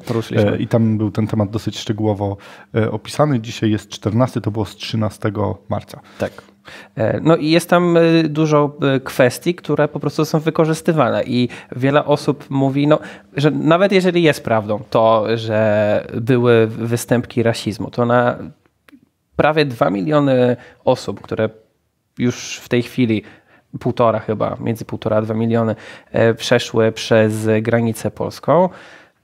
i 0.60 0.68
tam 0.68 0.98
był 0.98 1.12
ten 1.12 1.28
temat 1.28 1.50
dosyć 1.50 1.80
szczegółowo 1.80 2.38
opisany. 2.92 3.40
Dzisiaj 3.40 3.72
jest 3.72 3.90
14, 3.90 4.42
to 4.42 4.52
było 4.52 4.66
z 4.66 4.76
13 4.76 5.32
marca. 5.70 6.00
Tak. 6.20 6.32
No 7.22 7.36
i 7.36 7.50
jest 7.50 7.70
tam 7.70 7.98
dużo 8.24 8.78
kwestii, 9.04 9.56
które 9.56 9.88
po 9.88 10.00
prostu 10.00 10.26
są 10.26 10.40
wykorzystywane 10.40 11.24
i 11.24 11.50
wiele 11.76 12.06
osób 12.06 12.46
mówi, 12.50 12.88
no, 12.88 13.00
że 13.36 13.52
nawet 13.52 13.92
jeżeli 13.92 14.24
jest 14.24 14.44
prawdą 14.44 14.80
to, 14.90 15.26
że 15.38 16.08
były 16.22 16.68
występki 16.68 17.44
rasizmu, 17.44 17.92
to 17.92 18.06
na 18.06 18.38
prawie 19.36 19.66
2 19.66 19.90
miliony 19.90 20.58
osób, 20.86 21.22
które 21.22 21.50
już 22.18 22.58
w 22.58 22.70
tej 22.70 22.84
chwili 22.84 23.24
półtora 23.80 24.20
chyba, 24.20 24.58
między 24.60 24.86
półtora 24.86 25.18
a 25.18 25.22
2 25.22 25.34
miliony 25.34 25.76
e, 26.12 26.34
przeszły 26.34 26.92
przez 26.92 27.48
granicę 27.62 28.12
polską. 28.12 28.70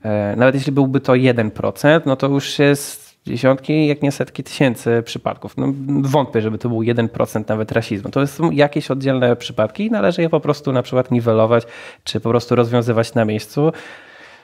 E, 0.03 0.35
nawet 0.35 0.55
jeśli 0.55 0.71
byłby 0.71 0.99
to 0.99 1.13
1%, 1.13 2.01
no 2.05 2.15
to 2.15 2.27
już 2.27 2.59
jest 2.59 3.02
dziesiątki, 3.27 3.87
jak 3.87 4.01
nie 4.01 4.11
setki 4.11 4.43
tysięcy 4.43 5.03
przypadków. 5.05 5.57
No, 5.57 5.67
wątpię, 6.01 6.41
żeby 6.41 6.57
to 6.57 6.69
był 6.69 6.79
1% 6.79 7.49
nawet 7.49 7.71
rasizmu. 7.71 8.09
To 8.09 8.27
są 8.27 8.51
jakieś 8.51 8.91
oddzielne 8.91 9.35
przypadki 9.35 9.85
i 9.85 9.91
należy 9.91 10.21
je 10.21 10.29
po 10.29 10.39
prostu 10.39 10.71
na 10.71 10.83
przykład 10.83 11.11
niwelować, 11.11 11.63
czy 12.03 12.19
po 12.19 12.29
prostu 12.29 12.55
rozwiązywać 12.55 13.13
na 13.13 13.25
miejscu. 13.25 13.71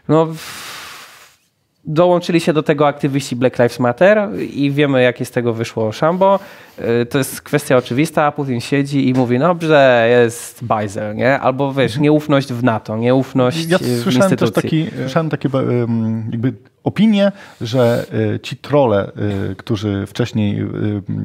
No, 0.08 0.28
Dołączyli 1.86 2.40
się 2.40 2.54
do 2.54 2.64
tego 2.64 2.88
aktywiści 2.88 3.36
Black 3.36 3.60
Lives 3.60 3.80
Matter 3.80 4.30
i 4.54 4.72
wiemy, 4.72 5.02
jakie 5.02 5.26
z 5.26 5.32
tego 5.32 5.54
wyszło 5.54 5.92
szambo. 5.92 6.40
Y, 7.02 7.06
to 7.06 7.18
jest 7.18 7.42
kwestia 7.42 7.78
oczywista, 7.78 8.24
a 8.24 8.32
Putin 8.32 8.62
siedzi 8.62 9.10
i 9.10 9.14
mówi, 9.14 9.40
dobrze, 9.40 10.08
jest 10.10 10.64
bajzel, 10.64 11.16
nie? 11.16 11.40
Albo 11.40 11.74
wiesz, 11.74 11.98
nieufność 11.98 12.54
w 12.54 12.64
NATO, 12.64 12.98
nieufność 12.98 13.66
ja 13.66 13.78
w 13.78 13.82
słyszałem 13.82 14.32
instytucji. 14.32 14.54
Też 14.54 14.64
taki, 14.64 14.88
słyszałem 14.98 15.30
takie 15.30 15.50
jakby 16.32 16.54
opinię, 16.84 17.32
że 17.62 18.06
y, 18.36 18.40
ci 18.40 18.58
trole, 18.58 19.12
y, 19.52 19.56
którzy 19.56 20.06
wcześniej 20.08 20.62
y, 20.62 20.66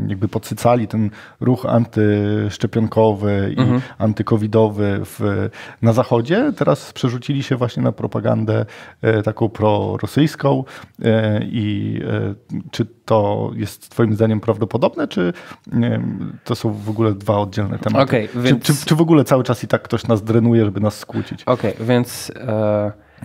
jakby 0.06 0.28
podsycali 0.28 0.88
ten 0.88 1.10
ruch 1.40 1.66
antyszczepionkowy 1.66 3.54
i 3.56 3.60
mhm. 3.60 3.80
antykowidowy 3.98 5.00
w, 5.04 5.48
na 5.82 5.92
Zachodzie, 5.92 6.52
teraz 6.56 6.92
przerzucili 6.92 7.42
się 7.42 7.56
właśnie 7.56 7.82
na 7.82 7.92
propagandę 7.92 8.66
taką 9.24 9.48
prorosyjską 9.48 10.64
i 11.42 12.00
czy 12.70 12.86
to 13.04 13.50
jest 13.54 13.90
twoim 13.90 14.14
zdaniem 14.14 14.40
prawdopodobne, 14.40 15.08
czy 15.08 15.32
to 16.44 16.54
są 16.54 16.72
w 16.72 16.90
ogóle 16.90 17.14
dwa 17.14 17.38
oddzielne 17.38 17.78
tematy? 17.78 18.04
Okay, 18.04 18.28
więc... 18.42 18.62
czy, 18.62 18.74
czy, 18.74 18.86
czy, 18.86 18.94
w 18.94 19.00
ogóle 19.00 19.24
cały 19.24 19.44
czas 19.44 19.64
i 19.64 19.68
tak 19.68 19.82
ktoś 19.82 20.06
nas 20.06 20.22
drenuje, 20.22 20.64
żeby 20.64 20.80
nas 20.80 20.98
skłócić? 20.98 21.42
Okej, 21.44 21.74
okay, 21.74 21.86
więc... 21.86 22.32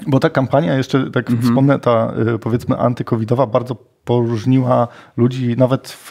Bo 0.08 0.20
ta 0.20 0.30
kampania, 0.30 0.78
jeszcze 0.78 1.12
tak 1.12 1.30
mhm. 1.30 1.48
wspomnę, 1.48 1.80
ta 1.80 2.14
y, 2.36 2.40
powiedzmy 2.40 2.78
antykowidowa 2.78 3.48
bardzo 3.48 3.76
poróżniła 4.06 4.88
ludzi 5.18 5.56
nawet 5.58 5.90
w, 5.90 6.10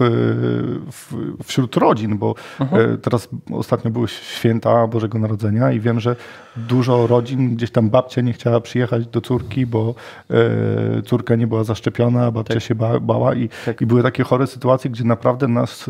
w, 0.92 1.14
wśród 1.44 1.76
rodzin, 1.76 2.18
bo 2.18 2.34
mhm. 2.60 2.92
Y, 2.92 2.98
teraz 2.98 3.28
ostatnio 3.52 3.90
były 3.90 4.08
święta 4.08 4.86
Bożego 4.86 5.18
Narodzenia 5.18 5.72
i 5.72 5.80
wiem, 5.80 6.00
że 6.00 6.16
dużo 6.56 7.06
rodzin, 7.06 7.56
gdzieś 7.56 7.70
tam 7.70 7.90
babcia 7.90 8.20
nie 8.20 8.32
chciała 8.32 8.60
przyjechać 8.60 9.06
do 9.06 9.20
córki, 9.20 9.66
bo 9.66 9.94
e, 10.30 11.02
córka 11.02 11.36
nie 11.36 11.46
była 11.46 11.64
zaszczepiona, 11.64 12.30
babcia 12.30 12.54
tak. 12.54 12.62
się 12.62 12.74
ba, 12.74 13.00
bała 13.00 13.34
i, 13.34 13.48
tak. 13.66 13.80
i 13.80 13.86
były 13.86 14.02
takie 14.02 14.24
chore 14.24 14.46
sytuacje, 14.46 14.90
gdzie 14.90 15.04
naprawdę 15.04 15.48
nas 15.48 15.86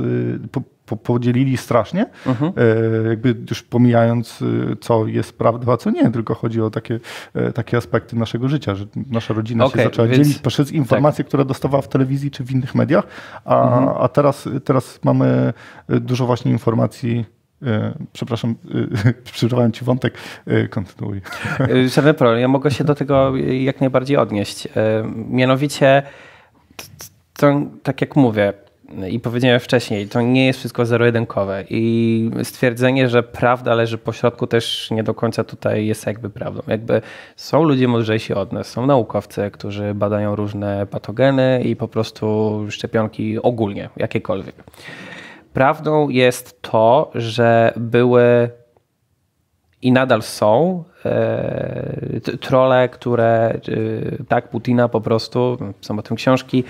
po, 0.53 0.63
po, 0.89 0.97
podzielili 0.97 1.57
strasznie, 1.57 2.07
mhm. 2.27 2.53
e, 3.05 3.09
jakby 3.09 3.37
już 3.51 3.63
pomijając, 3.63 4.43
y, 4.43 4.77
co 4.81 5.07
jest 5.07 5.39
prawdą, 5.39 5.73
a 5.73 5.77
co 5.77 5.91
nie, 5.91 6.11
tylko 6.11 6.35
chodzi 6.35 6.61
o 6.61 6.71
takie, 6.71 7.01
e, 7.35 7.53
takie 7.53 7.77
aspekty 7.77 8.17
naszego 8.17 8.49
życia, 8.49 8.75
że 8.75 8.87
nasza 9.11 9.35
rodzina 9.35 9.65
okay, 9.65 9.83
się 9.83 9.89
zaczęła 9.89 10.09
więc... 10.09 10.27
dzielić 10.27 10.39
przez 10.39 10.73
informacje, 10.73 11.25
tak. 11.25 11.29
które 11.29 11.45
dostawała 11.45 11.83
w 11.83 11.89
telewizji 11.89 12.31
czy 12.31 12.45
w 12.45 12.51
innych 12.51 12.75
mediach, 12.75 13.07
a, 13.45 13.63
mhm. 13.63 13.97
a 14.01 14.09
teraz, 14.09 14.49
teraz 14.65 15.01
mamy 15.05 15.53
dużo 15.89 16.27
właśnie 16.27 16.53
informacji 16.53 17.25
E, 17.67 17.95
przepraszam, 18.13 18.55
e, 19.05 19.13
przerwałem 19.33 19.73
ci 19.73 19.85
wątek, 19.85 20.15
e, 20.47 20.69
kontynuuj. 20.69 21.21
Żaden 21.95 22.15
problem, 22.15 22.41
ja 22.41 22.49
mogę 22.49 22.71
się 22.71 22.85
do 22.85 22.95
tego 22.95 23.37
jak 23.37 23.81
najbardziej 23.81 24.17
odnieść. 24.17 24.69
Mianowicie, 25.31 26.03
to, 27.37 27.61
tak 27.83 28.01
jak 28.01 28.17
mówię 28.17 28.53
i 29.11 29.21
powiedziałem 29.21 29.61
wcześniej, 29.61 30.09
to 30.09 30.21
nie 30.21 30.47
jest 30.47 30.59
wszystko 30.59 30.87
zero-jedynkowe 30.87 31.65
i 31.71 32.31
stwierdzenie, 32.43 33.09
że 33.09 33.23
prawda 33.23 33.75
leży 33.75 33.99
po 33.99 34.13
środku 34.13 34.47
też 34.47 34.91
nie 34.91 35.03
do 35.03 35.15
końca 35.15 35.45
tutaj 35.45 35.87
jest 35.87 36.07
jakby 36.07 36.31
prawdą. 36.31 36.63
Jakby 36.67 37.03
są 37.37 37.63
ludzie 37.63 37.89
mądrzejsi 37.89 38.35
od 38.35 38.53
nas, 38.53 38.67
są 38.67 38.87
naukowcy, 38.87 39.51
którzy 39.53 39.95
badają 39.95 40.37
różne 40.37 40.87
patogeny 40.87 41.63
i 41.65 41.77
po 41.77 41.89
prostu 41.89 42.67
szczepionki 42.71 43.43
ogólnie, 43.43 43.89
jakiekolwiek. 43.97 44.55
Prawdą 45.53 46.09
jest 46.09 46.63
to, 46.63 47.11
że 47.15 47.73
były 47.77 48.51
i 49.83 49.93
nadal 49.93 50.23
są 50.23 50.85
e, 51.05 52.21
trole, 52.41 52.89
które 52.89 53.49
e, 53.49 53.61
tak 54.29 54.49
Putina 54.49 54.89
po 54.89 55.01
prostu, 55.01 55.59
są 55.81 55.99
o 55.99 56.03
tym 56.03 56.17
książki, 56.17 56.65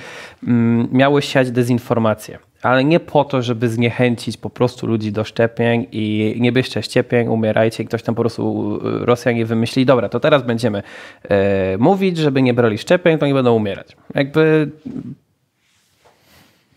m, 0.48 0.88
miały 0.92 1.22
siać 1.22 1.50
dezinformację. 1.50 2.38
Ale 2.62 2.84
nie 2.84 3.00
po 3.00 3.24
to, 3.24 3.42
żeby 3.42 3.68
zniechęcić 3.68 4.36
po 4.36 4.50
prostu 4.50 4.86
ludzi 4.86 5.12
do 5.12 5.24
szczepień 5.24 5.86
i 5.92 6.36
nie 6.40 6.52
bierzcie 6.52 6.82
szczepień, 6.82 7.28
umierajcie 7.28 7.82
i 7.82 7.86
ktoś 7.86 8.02
tam 8.02 8.14
po 8.14 8.22
prostu 8.22 8.78
Rosjanie 8.82 9.46
wymyśli, 9.46 9.86
dobra, 9.86 10.08
to 10.08 10.20
teraz 10.20 10.42
będziemy 10.42 10.82
e, 11.28 11.78
mówić, 11.78 12.16
żeby 12.16 12.42
nie 12.42 12.54
brali 12.54 12.78
szczepień, 12.78 13.18
to 13.18 13.26
nie 13.26 13.34
będą 13.34 13.54
umierać. 13.54 13.96
Jakby 14.14 14.70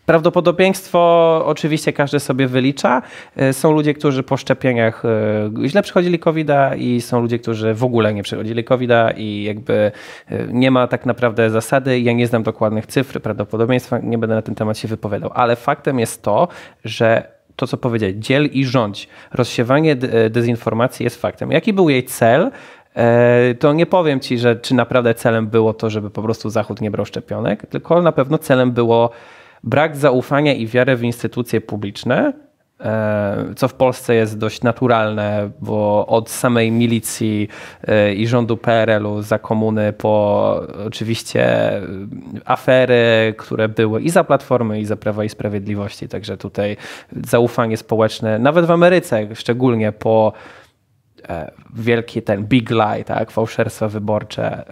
Prawdopodobieństwo 0.06 1.42
oczywiście 1.46 1.92
każdy 1.92 2.20
sobie 2.20 2.46
wylicza. 2.46 3.02
E, 3.36 3.52
są 3.52 3.72
ludzie, 3.72 3.94
którzy 3.94 4.22
po 4.22 4.36
szczepieniach 4.36 5.04
e, 5.04 5.68
źle 5.68 5.82
przechodzili 5.82 6.18
covid 6.18 6.48
i 6.76 7.00
są 7.00 7.20
ludzie, 7.20 7.38
którzy 7.38 7.74
w 7.74 7.84
ogóle 7.84 8.14
nie 8.14 8.22
przechodzili 8.22 8.64
covid 8.64 8.90
i 9.16 9.44
jakby 9.44 9.92
e, 10.28 10.46
nie 10.46 10.70
ma 10.70 10.86
tak 10.86 11.06
naprawdę 11.06 11.50
zasady. 11.50 12.00
Ja 12.00 12.12
nie 12.12 12.26
znam 12.26 12.42
dokładnych 12.42 12.86
cyfr 12.86 13.20
prawdopodobieństwa, 13.20 13.98
nie 13.98 14.18
będę 14.18 14.34
na 14.34 14.42
ten 14.42 14.54
temat 14.54 14.78
się 14.78 14.88
wypowiadał, 14.88 15.30
ale 15.34 15.56
faktem 15.56 15.98
jest 15.98 16.22
to, 16.22 16.48
że 16.84 17.32
to, 17.56 17.66
co 17.66 17.76
powiedzieć, 17.76 18.26
dziel 18.26 18.46
i 18.46 18.64
rządź, 18.64 19.08
rozsiewanie 19.32 19.96
dezinformacji 20.30 21.04
jest 21.04 21.20
faktem. 21.20 21.52
Jaki 21.52 21.72
był 21.72 21.90
jej 21.90 22.04
cel? 22.04 22.50
to 23.58 23.72
nie 23.72 23.86
powiem 23.86 24.20
ci, 24.20 24.38
że 24.38 24.56
czy 24.56 24.74
naprawdę 24.74 25.14
celem 25.14 25.46
było 25.46 25.74
to, 25.74 25.90
żeby 25.90 26.10
po 26.10 26.22
prostu 26.22 26.50
Zachód 26.50 26.80
nie 26.80 26.90
brał 26.90 27.06
szczepionek, 27.06 27.66
tylko 27.66 28.02
na 28.02 28.12
pewno 28.12 28.38
celem 28.38 28.72
było 28.72 29.10
brak 29.64 29.96
zaufania 29.96 30.52
i 30.52 30.66
wiary 30.66 30.96
w 30.96 31.02
instytucje 31.02 31.60
publiczne, 31.60 32.32
e, 32.80 33.54
co 33.56 33.68
w 33.68 33.74
Polsce 33.74 34.14
jest 34.14 34.38
dość 34.38 34.62
naturalne, 34.62 35.50
bo 35.60 36.06
od 36.06 36.30
samej 36.30 36.70
milicji 36.70 37.48
e, 37.84 38.14
i 38.14 38.26
rządu 38.26 38.56
PRL-u 38.56 39.22
za 39.22 39.38
komuny 39.38 39.92
po 39.92 40.60
oczywiście 40.86 41.72
afery, 42.44 43.34
które 43.38 43.68
były 43.68 44.02
i 44.02 44.10
za 44.10 44.24
Platformy, 44.24 44.80
i 44.80 44.84
za 44.84 44.96
Prawa 44.96 45.24
i 45.24 45.28
Sprawiedliwości. 45.28 46.08
Także 46.08 46.36
tutaj 46.36 46.76
zaufanie 47.24 47.76
społeczne, 47.76 48.38
nawet 48.38 48.66
w 48.66 48.70
Ameryce, 48.70 49.34
szczególnie 49.34 49.92
po 49.92 50.32
e, 51.28 51.50
wielki 51.74 52.22
ten 52.22 52.44
big 52.44 52.70
lie, 52.70 53.04
tak, 53.04 53.30
fałszerstwa 53.30 53.88
wyborcze, 53.88 54.64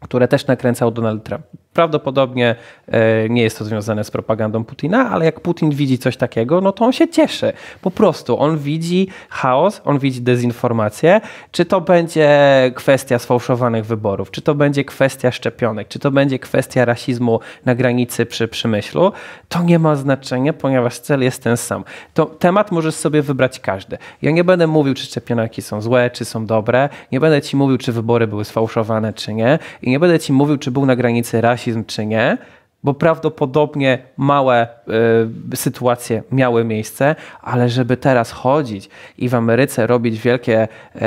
które 0.00 0.28
też 0.28 0.46
nakręcał 0.46 0.90
Donald 0.90 1.24
Trump. 1.24 1.44
Prawdopodobnie 1.72 2.56
e, 2.88 3.28
nie 3.28 3.42
jest 3.42 3.58
to 3.58 3.64
związane 3.64 4.04
z 4.04 4.10
propagandą 4.10 4.64
Putina, 4.64 5.10
ale 5.10 5.24
jak 5.24 5.40
Putin 5.40 5.70
widzi 5.70 5.98
coś 5.98 6.16
takiego, 6.16 6.60
no 6.60 6.72
to 6.72 6.84
on 6.84 6.92
się 6.92 7.08
cieszy. 7.08 7.52
Po 7.80 7.90
prostu 7.90 8.38
on 8.38 8.58
widzi 8.58 9.08
chaos, 9.28 9.80
on 9.84 9.98
widzi 9.98 10.20
dezinformację. 10.20 11.20
Czy 11.52 11.64
to 11.64 11.80
będzie 11.80 12.28
kwestia 12.74 13.18
sfałszowanych 13.18 13.86
wyborów, 13.86 14.30
czy 14.30 14.42
to 14.42 14.54
będzie 14.54 14.84
kwestia 14.84 15.30
szczepionek, 15.30 15.88
czy 15.88 15.98
to 15.98 16.10
będzie 16.10 16.38
kwestia 16.38 16.84
rasizmu 16.84 17.40
na 17.64 17.74
granicy 17.74 18.26
przy 18.26 18.48
przemyślu, 18.48 19.12
to 19.48 19.62
nie 19.62 19.78
ma 19.78 19.96
znaczenia, 19.96 20.52
ponieważ 20.52 20.98
cel 20.98 21.22
jest 21.22 21.42
ten 21.42 21.56
sam. 21.56 21.84
To 22.14 22.26
temat 22.26 22.72
możesz 22.72 22.94
sobie 22.94 23.22
wybrać 23.22 23.60
każdy. 23.60 23.98
Ja 24.22 24.30
nie 24.30 24.44
będę 24.44 24.66
mówił, 24.66 24.94
czy 24.94 25.04
szczepionki 25.04 25.62
są 25.62 25.80
złe, 25.80 26.10
czy 26.10 26.24
są 26.24 26.46
dobre. 26.46 26.88
Nie 27.12 27.20
będę 27.20 27.42
ci 27.42 27.56
mówił, 27.56 27.78
czy 27.78 27.92
wybory 27.92 28.26
były 28.26 28.44
sfałszowane, 28.44 29.12
czy 29.12 29.34
nie. 29.34 29.58
I 29.82 29.90
nie 29.90 30.00
będę 30.00 30.18
ci 30.18 30.32
mówił, 30.32 30.56
czy 30.56 30.70
był 30.70 30.86
na 30.86 30.96
granicy 30.96 31.40
rasizm 31.40 31.61
rasizm 31.62 31.84
czy 31.84 32.06
nie, 32.06 32.38
bo 32.84 32.94
prawdopodobnie 32.94 33.98
małe 34.16 34.68
y, 35.52 35.56
sytuacje 35.56 36.22
miały 36.32 36.64
miejsce, 36.64 37.14
ale 37.40 37.68
żeby 37.68 37.96
teraz 37.96 38.30
chodzić 38.30 38.88
i 39.18 39.28
w 39.28 39.34
Ameryce 39.34 39.86
robić 39.86 40.20
wielkie 40.20 40.62
y, 40.64 41.00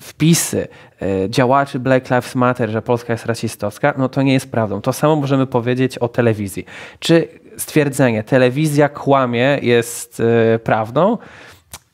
wpisy 0.00 0.68
y, 1.02 1.30
działaczy 1.30 1.78
Black 1.78 2.10
Lives 2.10 2.34
Matter, 2.34 2.70
że 2.70 2.82
Polska 2.82 3.12
jest 3.12 3.26
rasistowska, 3.26 3.94
no 3.98 4.08
to 4.08 4.22
nie 4.22 4.32
jest 4.32 4.50
prawdą. 4.50 4.80
To 4.80 4.92
samo 4.92 5.16
możemy 5.16 5.46
powiedzieć 5.46 5.98
o 5.98 6.08
telewizji. 6.08 6.64
Czy 6.98 7.28
stwierdzenie 7.56 8.22
telewizja 8.24 8.88
kłamie 8.88 9.58
jest 9.62 10.22
prawdą? 10.64 11.18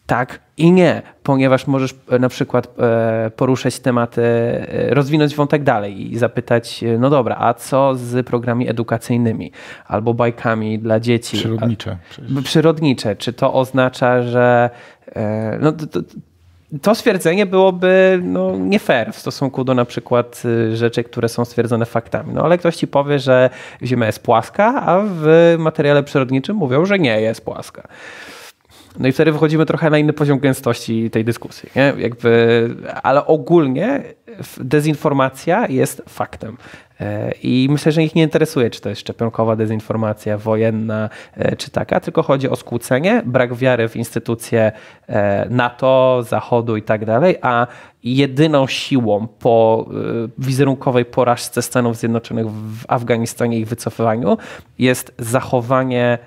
Tak 0.06 0.43
i 0.56 0.72
nie, 0.72 1.02
ponieważ 1.22 1.66
możesz 1.66 1.94
e, 2.10 2.18
na 2.18 2.28
przykład 2.28 2.68
e, 2.78 3.30
poruszać 3.36 3.80
tematy, 3.80 4.22
e, 4.22 4.94
rozwinąć 4.94 5.34
wątek 5.34 5.62
dalej 5.62 6.12
i 6.12 6.18
zapytać, 6.18 6.84
no 6.98 7.10
dobra, 7.10 7.36
a 7.38 7.54
co 7.54 7.94
z 7.94 8.26
programami 8.26 8.68
edukacyjnymi 8.68 9.52
albo 9.86 10.14
bajkami 10.14 10.78
dla 10.78 11.00
dzieci? 11.00 11.36
Przyrodnicze. 11.36 11.96
Przyrodnicze. 12.44 13.16
Czy 13.16 13.32
to 13.32 13.52
oznacza, 13.52 14.22
że 14.22 14.70
no, 15.60 15.72
to, 15.72 16.00
to 16.82 16.94
stwierdzenie 16.94 17.46
byłoby 17.46 18.20
no, 18.22 18.56
nie 18.56 18.78
fair 18.78 19.12
w 19.12 19.18
stosunku 19.18 19.64
do 19.64 19.74
na 19.74 19.84
przykład 19.84 20.42
rzeczy, 20.72 21.04
które 21.04 21.28
są 21.28 21.44
stwierdzone 21.44 21.86
faktami. 21.86 22.34
No 22.34 22.42
ale 22.42 22.58
ktoś 22.58 22.76
ci 22.76 22.86
powie, 22.86 23.18
że 23.18 23.50
Ziemia 23.82 24.06
jest 24.06 24.22
płaska, 24.22 24.82
a 24.86 25.02
w 25.06 25.54
materiale 25.58 26.02
przyrodniczym 26.02 26.56
mówią, 26.56 26.84
że 26.84 26.98
nie 26.98 27.20
jest 27.20 27.44
płaska. 27.44 27.88
No 28.98 29.08
i 29.08 29.12
wtedy 29.12 29.32
wychodzimy 29.32 29.66
trochę 29.66 29.90
na 29.90 29.98
inny 29.98 30.12
poziom 30.12 30.38
gęstości 30.38 31.10
tej 31.10 31.24
dyskusji. 31.24 31.70
Nie? 31.76 31.94
Jakby, 31.98 32.68
ale 33.02 33.26
ogólnie 33.26 34.02
dezinformacja 34.58 35.66
jest 35.66 36.02
faktem. 36.08 36.56
E, 37.00 37.32
I 37.42 37.68
myślę, 37.70 37.92
że 37.92 38.02
ich 38.02 38.14
nie 38.14 38.22
interesuje, 38.22 38.70
czy 38.70 38.80
to 38.80 38.88
jest 38.88 39.00
szczepionkowa 39.00 39.56
dezinformacja, 39.56 40.38
wojenna, 40.38 41.10
e, 41.36 41.56
czy 41.56 41.70
taka, 41.70 42.00
tylko 42.00 42.22
chodzi 42.22 42.48
o 42.48 42.56
skłócenie, 42.56 43.22
brak 43.26 43.54
wiary 43.54 43.88
w 43.88 43.96
instytucje 43.96 44.72
e, 45.06 45.46
NATO, 45.50 46.22
Zachodu 46.28 46.76
i 46.76 46.82
tak 46.82 47.04
dalej, 47.04 47.36
a 47.42 47.66
jedyną 48.02 48.66
siłą 48.66 49.28
po 49.38 49.88
wizerunkowej 50.38 51.04
porażce 51.04 51.62
Stanów 51.62 51.96
Zjednoczonych 51.96 52.50
w 52.50 52.84
Afganistanie 52.88 53.58
i 53.58 53.60
ich 53.60 53.68
wycofywaniu 53.68 54.36
jest 54.78 55.14
zachowanie 55.18 56.18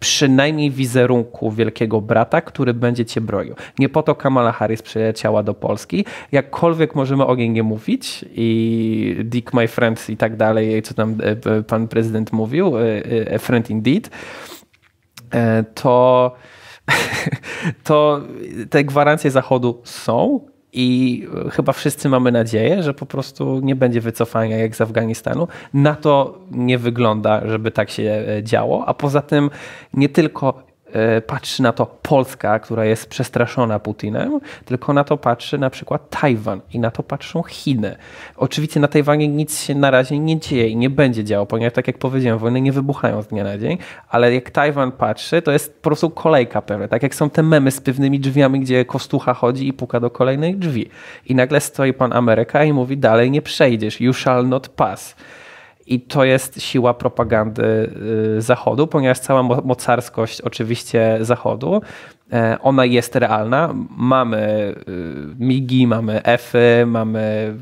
przynajmniej 0.00 0.70
wizerunku 0.70 1.50
wielkiego 1.50 2.00
brata, 2.00 2.40
który 2.40 2.74
będzie 2.74 3.04
cię 3.04 3.20
bronił. 3.20 3.54
Nie 3.78 3.88
po 3.88 4.02
to 4.02 4.14
Kamala 4.14 4.52
Harris 4.52 4.82
przyleciała 4.82 5.42
do 5.42 5.54
Polski. 5.54 6.04
Jakkolwiek 6.32 6.94
możemy 6.94 7.26
o 7.26 7.34
niej 7.34 7.50
nie 7.50 7.62
mówić 7.62 8.24
i 8.34 9.16
Dick 9.24 9.52
my 9.52 9.68
friend 9.68 10.10
i 10.10 10.16
tak 10.16 10.36
dalej, 10.36 10.82
co 10.82 10.94
tam 10.94 11.16
e, 11.22 11.62
pan 11.62 11.88
prezydent 11.88 12.32
mówił, 12.32 12.78
e, 12.78 13.34
a 13.34 13.38
friend 13.38 13.70
indeed, 13.70 14.10
to, 15.74 16.34
to 17.84 18.20
te 18.70 18.84
gwarancje 18.84 19.30
Zachodu 19.30 19.82
są 19.84 20.40
i 20.74 21.26
chyba 21.50 21.72
wszyscy 21.72 22.08
mamy 22.08 22.32
nadzieję, 22.32 22.82
że 22.82 22.94
po 22.94 23.06
prostu 23.06 23.60
nie 23.60 23.76
będzie 23.76 24.00
wycofania 24.00 24.58
jak 24.58 24.76
z 24.76 24.80
Afganistanu. 24.80 25.48
Na 25.74 25.94
to 25.94 26.38
nie 26.50 26.78
wygląda, 26.78 27.48
żeby 27.48 27.70
tak 27.70 27.90
się 27.90 28.02
e, 28.02 28.42
działo. 28.42 28.84
A 28.86 28.94
poza 28.94 29.22
tym 29.22 29.50
nie 29.94 30.08
tylko 30.08 30.62
patrzy 31.26 31.62
na 31.62 31.72
to 31.72 31.86
Polska, 31.86 32.58
która 32.58 32.84
jest 32.84 33.08
przestraszona 33.08 33.78
Putinem, 33.78 34.40
tylko 34.64 34.92
na 34.92 35.04
to 35.04 35.16
patrzy 35.16 35.58
na 35.58 35.70
przykład 35.70 36.10
Tajwan 36.20 36.60
i 36.72 36.78
na 36.78 36.90
to 36.90 37.02
patrzą 37.02 37.42
Chiny. 37.42 37.96
Oczywiście 38.36 38.80
na 38.80 38.88
Tajwanie 38.88 39.28
nic 39.28 39.62
się 39.62 39.74
na 39.74 39.90
razie 39.90 40.18
nie 40.18 40.40
dzieje 40.40 40.68
i 40.68 40.76
nie 40.76 40.90
będzie 40.90 41.24
działo, 41.24 41.46
ponieważ 41.46 41.72
tak 41.72 41.86
jak 41.86 41.98
powiedziałem, 41.98 42.38
wojny 42.38 42.60
nie 42.60 42.72
wybuchają 42.72 43.22
z 43.22 43.26
dnia 43.26 43.44
na 43.44 43.58
dzień, 43.58 43.78
ale 44.08 44.34
jak 44.34 44.50
Tajwan 44.50 44.92
patrzy, 44.92 45.42
to 45.42 45.52
jest 45.52 45.74
po 45.74 45.82
prostu 45.82 46.10
kolejka 46.10 46.62
pewna. 46.62 46.88
Tak 46.88 47.02
jak 47.02 47.14
są 47.14 47.30
te 47.30 47.42
memy 47.42 47.70
z 47.70 47.80
pewnymi 47.80 48.20
drzwiami, 48.20 48.60
gdzie 48.60 48.84
kostucha 48.84 49.34
chodzi 49.34 49.68
i 49.68 49.72
puka 49.72 50.00
do 50.00 50.10
kolejnych 50.10 50.58
drzwi. 50.58 50.90
I 51.26 51.34
nagle 51.34 51.60
stoi 51.60 51.92
pan 51.92 52.12
Ameryka 52.12 52.64
i 52.64 52.72
mówi 52.72 52.96
dalej 52.96 53.30
nie 53.30 53.42
przejdziesz, 53.42 54.00
you 54.00 54.12
shall 54.12 54.48
not 54.48 54.68
pass. 54.68 55.16
I 55.86 56.00
to 56.00 56.24
jest 56.24 56.62
siła 56.62 56.94
propagandy 56.94 57.90
y, 58.36 58.42
Zachodu, 58.42 58.86
ponieważ 58.86 59.18
cała 59.18 59.42
mocarskość 59.42 60.40
oczywiście 60.40 61.18
Zachodu, 61.20 61.82
e, 62.32 62.58
ona 62.62 62.84
jest 62.84 63.16
realna. 63.16 63.74
Mamy 63.96 64.74
y, 64.88 65.44
MIGI, 65.44 65.86
mamy 65.86 66.22
EFy, 66.22 66.84
mamy. 66.86 67.54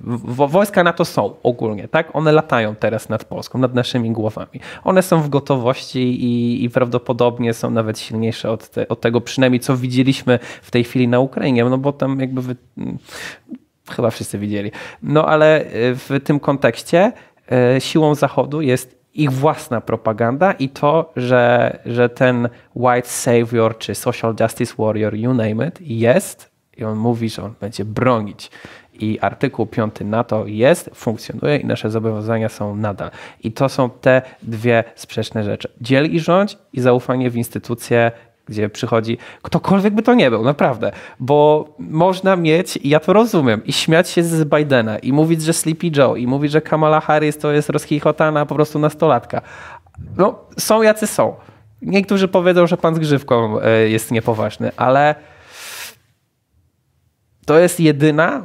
Wojska 0.49 0.85
NATO 0.85 1.05
są 1.05 1.35
ogólnie, 1.43 1.89
tak? 1.89 2.17
One 2.17 2.33
latają 2.33 2.75
teraz 2.75 3.09
nad 3.09 3.25
Polską, 3.25 3.59
nad 3.59 3.75
naszymi 3.75 4.11
głowami. 4.11 4.61
One 4.85 5.03
są 5.03 5.23
w 5.23 5.29
gotowości 5.29 6.25
i, 6.25 6.65
i 6.65 6.71
prawdopodobnie 6.71 7.55
są 7.55 7.71
nawet 7.71 7.99
silniejsze 7.99 8.51
od, 8.51 8.69
te, 8.69 8.89
od 8.89 9.01
tego, 9.01 9.21
przynajmniej 9.21 9.61
co 9.61 9.77
widzieliśmy 9.77 10.39
w 10.63 10.71
tej 10.71 10.85
chwili 10.85 11.09
na 11.09 11.21
Ukrainie, 11.21 11.65
no 11.65 11.79
bo 11.79 11.93
tam 11.93 12.21
jakby. 12.21 12.43
Wy... 12.43 12.57
Chyba 13.91 14.11
wszyscy 14.11 14.39
widzieli. 14.39 14.71
No 15.03 15.27
ale 15.27 15.65
w 15.73 16.21
tym 16.25 16.41
kontekście 16.41 17.13
siłą 17.79 18.15
Zachodu 18.15 18.61
jest 18.61 19.03
ich 19.15 19.33
własna 19.33 19.81
propaganda 19.81 20.53
i 20.53 20.69
to, 20.69 21.13
że, 21.17 21.79
że 21.87 22.09
ten 22.09 22.49
white 22.75 23.09
savior 23.09 23.79
czy 23.79 23.95
social 23.95 24.35
justice 24.41 24.75
warrior, 24.79 25.15
you 25.15 25.35
name 25.35 25.69
it, 25.69 25.81
jest 25.81 26.53
i 26.77 26.85
on 26.85 26.99
mówi, 26.99 27.31
że 27.31 27.43
on 27.43 27.55
będzie 27.61 27.85
bronić. 27.85 28.51
I 28.93 29.19
artykuł 29.21 29.67
5 29.67 29.95
NATO 30.05 30.47
jest, 30.47 30.91
funkcjonuje 30.95 31.57
i 31.57 31.67
nasze 31.67 31.91
zobowiązania 31.91 32.49
są 32.49 32.77
nadal. 32.77 33.11
I 33.43 33.53
to 33.53 33.69
są 33.69 33.91
te 33.91 34.23
dwie 34.43 34.85
sprzeczne 34.95 35.45
rzeczy. 35.45 35.69
Dziel 35.81 36.11
i 36.11 36.21
rządź 36.21 36.59
i 36.73 36.81
zaufanie 36.81 37.31
w 37.31 37.37
instytucje 37.37 38.13
gdzie 38.47 38.69
przychodzi 38.69 39.19
ktokolwiek 39.43 39.95
by 39.95 40.03
to 40.03 40.15
nie 40.15 40.31
był, 40.31 40.45
naprawdę, 40.45 40.93
bo 41.21 41.69
można 41.79 42.37
mieć, 42.37 42.77
i 42.77 42.89
ja 42.89 43.01
to 43.01 43.13
rozumiem, 43.13 43.65
i 43.65 43.73
śmiać 43.73 44.09
się 44.09 44.23
z 44.23 44.45
Bidena, 44.45 44.99
i 44.99 45.13
mówić, 45.13 45.43
że 45.43 45.53
Sleepy 45.53 45.91
Joe, 45.97 46.17
i 46.17 46.27
mówić, 46.27 46.53
że 46.53 46.61
Kamala 46.61 47.01
Harris 47.01 47.39
to 47.39 47.53
jest 47.53 47.71
rozchichotana 47.71 48.47
po 48.47 48.55
prostu 48.55 48.79
nastolatka. 48.79 49.43
No, 50.17 50.39
są 50.59 50.83
jacy 50.83 51.07
są. 51.07 51.35
Niektórzy 51.83 52.29
powiedzą, 52.29 52.67
że 52.67 52.77
pan 52.77 52.95
z 52.95 52.99
grzywką 52.99 53.61
e, 53.61 53.89
jest 53.89 54.11
niepoważny, 54.11 54.71
ale 54.77 55.15
to 57.47 57.59
jest 57.59 57.81
jedyna 57.81 58.43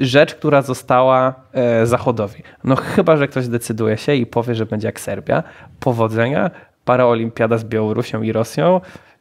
rzecz, 0.00 0.34
która 0.34 0.62
została 0.62 1.34
e, 1.52 1.86
Zachodowi. 1.86 2.42
No 2.64 2.76
chyba, 2.76 3.16
że 3.16 3.28
ktoś 3.28 3.48
decyduje 3.48 3.96
się 3.96 4.14
i 4.14 4.26
powie, 4.26 4.54
że 4.54 4.66
będzie 4.66 4.88
jak 4.88 5.00
Serbia. 5.00 5.42
Powodzenia, 5.80 6.50
paraolimpiada 6.84 7.58
z 7.58 7.64
Białorusią 7.64 8.22
i 8.22 8.32
Rosją 8.32 8.80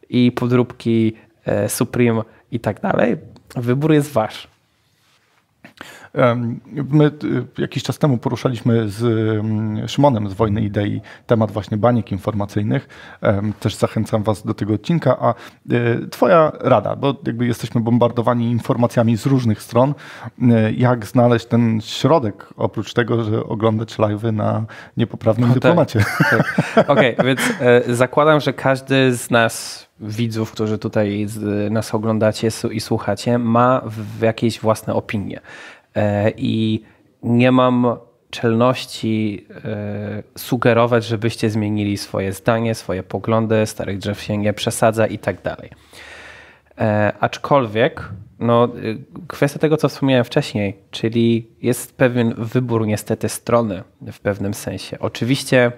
i 0.10 0.32
podróbki 0.32 1.13
e, 1.45 1.69
Supreme 1.69 2.22
i 2.52 2.60
tak 2.60 2.82
dalej. 2.82 3.17
Wybór 3.56 3.93
jest 3.93 4.12
wasz. 4.12 4.48
My 6.89 7.12
jakiś 7.58 7.84
czas 7.84 7.98
temu 7.98 8.17
poruszaliśmy 8.17 8.89
z 8.89 9.04
mm, 9.04 9.88
Szymonem 9.88 10.30
z 10.30 10.34
Wojny 10.34 10.62
Idei 10.62 11.02
temat 11.28 11.52
właśnie 11.52 11.78
baniek 11.78 12.12
informacyjnych. 12.12 12.88
Też 13.60 13.76
zachęcam 13.76 14.24
Was 14.24 14.45
do 14.45 14.54
tego 14.54 14.74
odcinka. 14.74 15.17
A 15.19 15.34
y, 15.72 16.08
Twoja 16.10 16.52
rada, 16.60 16.95
bo 16.95 17.15
jakby 17.26 17.45
jesteśmy 17.45 17.82
bombardowani 17.82 18.52
informacjami 18.52 19.17
z 19.17 19.26
różnych 19.26 19.62
stron, 19.62 19.93
y, 20.41 20.74
jak 20.78 21.06
znaleźć 21.06 21.45
ten 21.45 21.82
środek, 21.82 22.48
oprócz 22.58 22.93
tego, 22.93 23.24
że 23.24 23.43
oglądać 23.43 23.98
live'y 23.98 24.34
na 24.34 24.65
niepoprawnym 24.98 25.50
okay. 25.50 25.54
dyplomacie. 25.54 26.06
Okay. 26.19 26.39
Okej, 26.88 27.13
okay, 27.17 27.26
więc 27.26 27.41
e, 27.60 27.95
zakładam, 27.95 28.39
że 28.39 28.54
każdy 28.54 29.15
z 29.15 29.32
nas 29.32 29.89
widzów, 30.00 30.52
którzy 30.52 30.78
tutaj 30.78 31.28
nas 31.72 31.95
oglądacie 31.95 32.50
i 32.72 32.80
słuchacie, 32.80 33.38
ma 33.38 33.82
w 33.86 34.22
jakieś 34.22 34.60
własne 34.60 34.93
opinie. 34.93 35.41
E, 35.95 36.32
i 36.38 36.84
nie 37.23 37.52
mam 37.52 37.97
czelności 38.30 39.45
e, 39.65 40.23
sugerować, 40.38 41.06
żebyście 41.06 41.49
zmienili 41.49 41.97
swoje 41.97 42.34
zdanie, 42.34 42.75
swoje 42.75 43.04
poglądy, 43.04 43.65
starych 43.65 43.97
drzew 43.97 44.21
się 44.21 44.38
nie 44.38 44.54
przesadza 44.54 45.08
i 45.08 45.17
tak 45.17 45.41
dalej. 45.41 45.69
E, 46.78 47.13
aczkolwiek 47.19 48.10
no, 48.39 48.69
kwestia 49.28 49.60
tego, 49.60 49.78
co 49.78 49.89
wspomniałem 49.89 50.25
wcześniej, 50.25 50.78
czyli 50.91 51.47
jest 51.62 51.97
pewien 51.97 52.34
wybór 52.38 52.88
niestety 52.88 53.30
strony 53.30 53.84
w 54.12 54.19
pewnym 54.19 54.54
sensie. 54.54 54.99
Oczywiście 54.99 55.71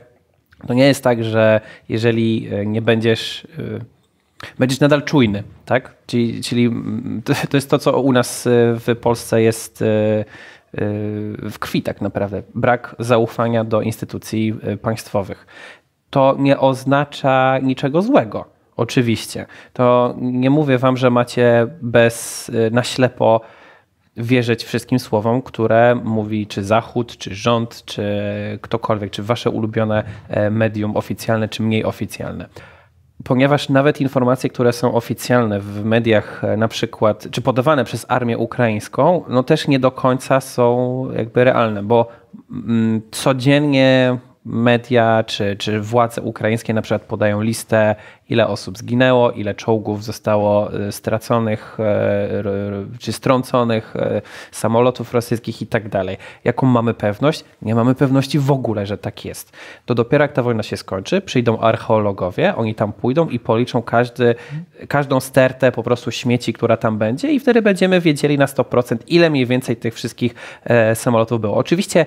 to 0.67 0.73
nie 0.73 0.87
jest 0.87 1.03
tak, 1.03 1.23
że 1.23 1.61
jeżeli 1.89 2.49
nie 2.65 2.81
będziesz 2.81 3.47
będziesz 4.59 4.79
nadal 4.79 5.03
czujny, 5.03 5.43
tak? 5.65 5.95
Czyli, 6.05 6.41
czyli 6.43 6.65
mm, 6.65 7.21
to 7.49 7.57
jest 7.57 7.69
to, 7.69 7.79
co 7.79 8.01
u 8.01 8.13
nas 8.13 8.47
e, 8.47 8.49
w 8.79 8.95
Polsce 9.01 9.41
jest 9.41 9.81
e, 9.81 9.85
e, 9.85 10.25
w 11.49 11.59
krwi 11.59 11.81
tak 11.81 12.01
naprawdę. 12.01 12.43
Brak 12.55 12.95
zaufania 12.99 13.63
do 13.63 13.81
instytucji 13.81 14.53
państwowych. 14.81 15.47
To 16.09 16.35
nie 16.39 16.59
oznacza 16.59 17.59
niczego 17.63 18.01
złego. 18.01 18.45
Oczywiście. 18.77 19.45
To 19.73 20.15
nie 20.21 20.49
mówię 20.49 20.77
wam, 20.77 20.97
że 20.97 21.09
macie 21.09 21.67
bez 21.81 22.51
na 22.71 22.83
ślepo 22.83 23.41
wierzyć 24.17 24.63
wszystkim 24.63 24.99
słowom, 24.99 25.41
które 25.41 25.95
mówi 25.95 26.47
czy 26.47 26.63
Zachód, 26.63 27.17
czy 27.17 27.35
rząd, 27.35 27.85
czy 27.85 28.03
ktokolwiek, 28.61 29.11
czy 29.11 29.23
wasze 29.23 29.49
ulubione 29.49 30.03
medium 30.51 30.97
oficjalne, 30.97 31.49
czy 31.49 31.63
mniej 31.63 31.85
oficjalne 31.85 32.49
ponieważ 33.23 33.69
nawet 33.69 34.01
informacje, 34.01 34.49
które 34.49 34.73
są 34.73 34.93
oficjalne 34.93 35.59
w 35.59 35.85
mediach, 35.85 36.43
e, 36.43 36.57
na 36.57 36.67
przykład, 36.67 37.27
czy 37.31 37.41
podawane 37.41 37.83
przez 37.83 38.05
armię 38.09 38.37
ukraińską, 38.37 39.23
no 39.27 39.43
też 39.43 39.67
nie 39.67 39.79
do 39.79 39.91
końca 39.91 40.41
są 40.41 41.07
jakby 41.15 41.43
realne, 41.43 41.83
bo 41.83 42.07
mm, 42.51 43.01
codziennie 43.11 44.17
media 44.45 45.23
czy, 45.23 45.55
czy 45.55 45.81
władze 45.81 46.21
ukraińskie 46.21 46.73
na 46.73 46.81
przykład 46.81 47.01
podają 47.01 47.41
listę, 47.41 47.95
ile 48.31 48.47
osób 48.47 48.77
zginęło, 48.77 49.31
ile 49.31 49.55
czołgów 49.55 50.03
zostało 50.03 50.73
e, 50.73 50.91
straconych 50.91 51.77
e, 51.79 52.43
czy 52.99 53.11
strąconych, 53.11 53.95
e, 53.95 54.21
samolotów 54.51 55.13
rosyjskich 55.13 55.61
i 55.61 55.67
tak 55.67 55.89
dalej. 55.89 56.17
Jaką 56.43 56.67
mamy 56.67 56.93
pewność? 56.93 57.43
Nie 57.61 57.75
mamy 57.75 57.95
pewności 57.95 58.39
w 58.39 58.51
ogóle, 58.51 58.85
że 58.85 58.97
tak 58.97 59.25
jest. 59.25 59.57
To 59.85 59.95
dopiero 59.95 60.23
jak 60.23 60.33
ta 60.33 60.43
wojna 60.43 60.63
się 60.63 60.77
skończy, 60.77 61.21
przyjdą 61.21 61.59
archeologowie, 61.59 62.55
oni 62.55 62.75
tam 62.75 62.93
pójdą 62.93 63.29
i 63.29 63.39
policzą 63.39 63.81
każdy, 63.81 64.35
każdą 64.87 65.19
stertę 65.19 65.71
po 65.71 65.83
prostu 65.83 66.11
śmieci, 66.11 66.53
która 66.53 66.77
tam 66.77 66.97
będzie 66.97 67.31
i 67.31 67.39
wtedy 67.39 67.61
będziemy 67.61 68.01
wiedzieli 68.01 68.37
na 68.37 68.45
100% 68.45 68.97
ile 69.07 69.29
mniej 69.29 69.45
więcej 69.45 69.75
tych 69.75 69.93
wszystkich 69.93 70.35
samolotów 70.93 71.41
było. 71.41 71.55
Oczywiście 71.55 72.05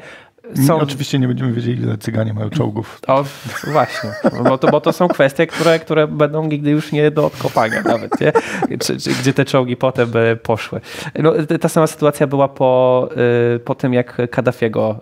są... 0.67 0.81
Oczywiście 0.81 1.19
nie 1.19 1.29
będziemy 1.29 1.53
wiedzieli, 1.53 1.83
ile 1.83 1.99
cyganie 1.99 2.35
mają 2.35 2.51
czołgów. 2.51 3.01
O, 3.07 3.25
właśnie, 3.73 4.11
bo 4.45 4.59
to, 4.59 4.71
bo 4.71 4.81
to 4.81 4.93
są 4.93 5.09
kwestie, 5.09 5.47
które, 5.47 5.79
które 5.79 6.09
będą 6.09 6.47
nigdy 6.47 6.71
już 6.71 6.93
nie 6.93 7.11
do 7.11 7.27
odkopania 7.27 7.83
nawet, 7.83 8.21
nie? 8.21 8.33
Czy, 8.79 8.97
czy, 9.01 9.11
gdzie 9.11 9.35
te 9.35 9.45
czołgi 9.45 9.77
potem 9.77 10.11
by 10.11 10.39
poszły. 10.43 10.81
No, 11.19 11.33
ta 11.61 11.69
sama 11.69 11.87
sytuacja 11.87 12.27
była 12.27 12.49
po, 12.49 13.09
y, 13.57 13.59
po 13.59 13.75
tym, 13.75 13.95
jak 13.95 14.31
Kaddafiego 14.31 15.01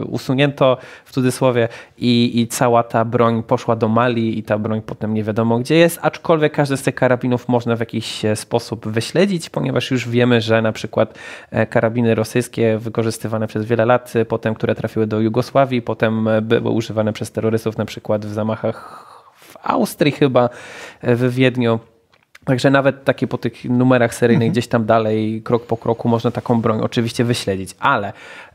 y, 0.00 0.04
usunięto 0.04 0.78
w 1.04 1.12
cudzysłowie 1.12 1.68
i, 1.98 2.40
i 2.40 2.48
cała 2.48 2.82
ta 2.82 3.04
broń 3.04 3.42
poszła 3.42 3.76
do 3.76 3.88
Mali 3.88 4.38
i 4.38 4.42
ta 4.42 4.58
broń 4.58 4.82
potem 4.86 5.14
nie 5.14 5.24
wiadomo 5.24 5.58
gdzie 5.58 5.74
jest, 5.74 5.98
aczkolwiek 6.02 6.52
każdy 6.52 6.76
z 6.76 6.82
tych 6.82 6.94
karabinów 6.94 7.48
można 7.48 7.76
w 7.76 7.80
jakiś 7.80 8.22
sposób 8.34 8.88
wyśledzić, 8.88 9.50
ponieważ 9.50 9.90
już 9.90 10.08
wiemy, 10.08 10.40
że 10.40 10.62
na 10.62 10.72
przykład 10.72 11.18
e, 11.50 11.66
karabiny 11.66 12.14
rosyjskie 12.14 12.78
wykorzystywane 12.78 13.46
przez 13.46 13.64
wiele 13.64 13.86
lat 13.86 14.12
potem 14.30 14.54
które 14.54 14.74
trafiły 14.74 15.06
do 15.06 15.20
Jugosławii, 15.20 15.82
potem 15.82 16.28
były 16.42 16.70
używane 16.70 17.12
przez 17.12 17.32
terrorystów 17.32 17.78
na 17.78 17.84
przykład 17.84 18.26
w 18.26 18.32
zamachach 18.32 19.06
w 19.34 19.56
Austrii 19.62 20.12
chyba, 20.12 20.48
w 21.02 21.34
Wiedniu. 21.34 21.78
Także 22.44 22.70
nawet 22.70 23.04
takie 23.04 23.26
po 23.26 23.38
tych 23.38 23.64
numerach 23.64 24.14
seryjnych 24.14 24.46
mhm. 24.46 24.52
gdzieś 24.52 24.68
tam 24.68 24.86
dalej, 24.86 25.42
krok 25.44 25.66
po 25.66 25.76
kroku 25.76 26.08
można 26.08 26.30
taką 26.30 26.60
broń 26.60 26.80
oczywiście 26.80 27.24
wyśledzić, 27.24 27.76
ale 27.80 28.12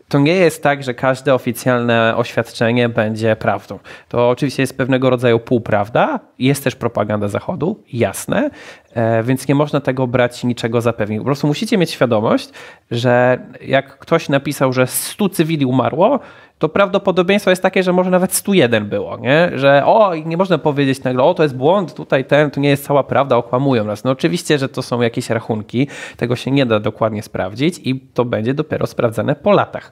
to 0.10 0.20
nie 0.20 0.34
jest 0.34 0.64
tak, 0.64 0.84
że 0.84 0.94
każde 0.94 1.34
oficjalne 1.34 2.14
oświadczenie 2.18 2.90
będzie 2.90 3.36
prawdą. 3.36 3.80
To 4.10 4.30
oczywiście 4.30 4.64
jest 4.64 4.78
pewnego 4.78 5.10
rodzaju 5.10 5.40
półprawda, 5.40 6.20
jest 6.40 6.64
też 6.64 6.76
propaganda 6.76 7.28
Zachodu, 7.28 7.84
jasne, 7.94 8.46
e, 8.46 8.50
więc 9.24 9.48
nie 9.48 9.56
można 9.56 9.82
tego 9.82 10.08
brać 10.08 10.44
niczego 10.44 10.82
za 10.82 10.94
pewnik. 10.94 11.20
Po 11.20 11.26
prostu 11.26 11.48
musicie 11.48 11.78
mieć 11.78 11.92
świadomość, 11.92 12.50
że 12.92 13.40
jak 13.62 14.00
ktoś 14.00 14.30
napisał, 14.30 14.74
że 14.74 14.88
100 14.88 15.30
cywili 15.30 15.66
umarło, 15.66 16.20
to 16.60 16.70
prawdopodobieństwo 16.70 17.50
jest 17.50 17.62
takie, 17.62 17.84
że 17.84 17.94
może 17.94 18.10
nawet 18.10 18.34
101 18.34 18.90
było, 18.90 19.18
nie? 19.18 19.52
że 19.56 19.86
o, 19.86 20.16
nie 20.16 20.38
można 20.38 20.58
powiedzieć 20.58 21.04
nagle, 21.04 21.24
o 21.24 21.34
to 21.34 21.44
jest 21.44 21.56
błąd, 21.56 21.94
tutaj 21.94 22.26
ten, 22.26 22.52
to 22.52 22.60
nie 22.60 22.70
jest 22.70 22.86
cała 22.86 23.04
prawda, 23.04 23.38
okłamują 23.38 23.84
nas. 23.84 24.04
No 24.04 24.12
oczywiście, 24.12 24.58
że 24.58 24.70
to 24.70 24.82
są 24.82 25.02
jakieś 25.02 25.30
rachunki, 25.30 25.88
tego 26.18 26.36
się 26.36 26.52
nie 26.52 26.66
da 26.66 26.80
dokładnie 26.80 27.24
sprawdzić 27.24 27.80
i 27.84 28.00
to 28.14 28.26
będzie 28.26 28.54
dopiero 28.54 28.88
sprawdzane 28.88 29.36
po 29.36 29.52
latach. 29.52 29.92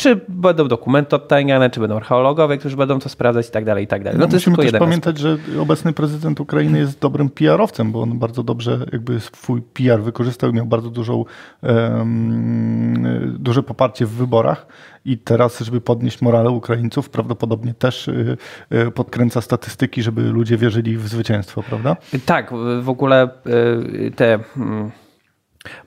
Czy 0.00 0.20
będą 0.28 0.68
dokumenty 0.68 1.16
odtajniane, 1.16 1.70
czy 1.70 1.80
będą 1.80 1.96
archeologowie, 1.96 2.58
którzy 2.58 2.76
będą 2.76 2.98
to 2.98 3.08
sprawdzać 3.08 3.48
i 3.48 3.50
tak 3.50 3.64
dalej, 3.64 3.84
i 3.84 3.86
tak 3.86 4.04
dalej. 4.04 4.18
No, 4.18 4.24
no 4.24 4.30
to 4.30 4.36
musimy 4.36 4.56
też 4.56 4.72
pamiętać, 4.72 5.16
aspekt. 5.16 5.48
że 5.50 5.60
obecny 5.60 5.92
prezydent 5.92 6.40
Ukrainy 6.40 6.78
jest 6.78 7.00
dobrym 7.00 7.30
PR-owcem, 7.30 7.92
bo 7.92 8.02
on 8.02 8.18
bardzo 8.18 8.42
dobrze 8.42 8.78
jakby 8.92 9.20
swój 9.20 9.62
PR 9.62 10.02
wykorzystał 10.02 10.50
i 10.50 10.52
miał 10.52 10.66
bardzo 10.66 10.90
dużą, 10.90 11.24
um, 11.62 13.36
duże 13.38 13.62
poparcie 13.62 14.06
w 14.06 14.10
wyborach 14.10 14.66
i 15.04 15.18
teraz, 15.18 15.60
żeby 15.60 15.80
podnieść 15.80 16.22
morale 16.22 16.50
Ukraińców, 16.50 17.10
prawdopodobnie 17.10 17.74
też 17.74 18.08
y, 18.08 18.36
y, 18.72 18.90
podkręca 18.90 19.40
statystyki, 19.40 20.02
żeby 20.02 20.22
ludzie 20.22 20.56
wierzyli 20.56 20.96
w 20.96 21.08
zwycięstwo, 21.08 21.62
prawda? 21.62 21.96
Tak, 22.26 22.50
w 22.82 22.88
ogóle 22.88 23.28
y, 23.46 24.12
te 24.16 24.38
mm, 24.56 24.90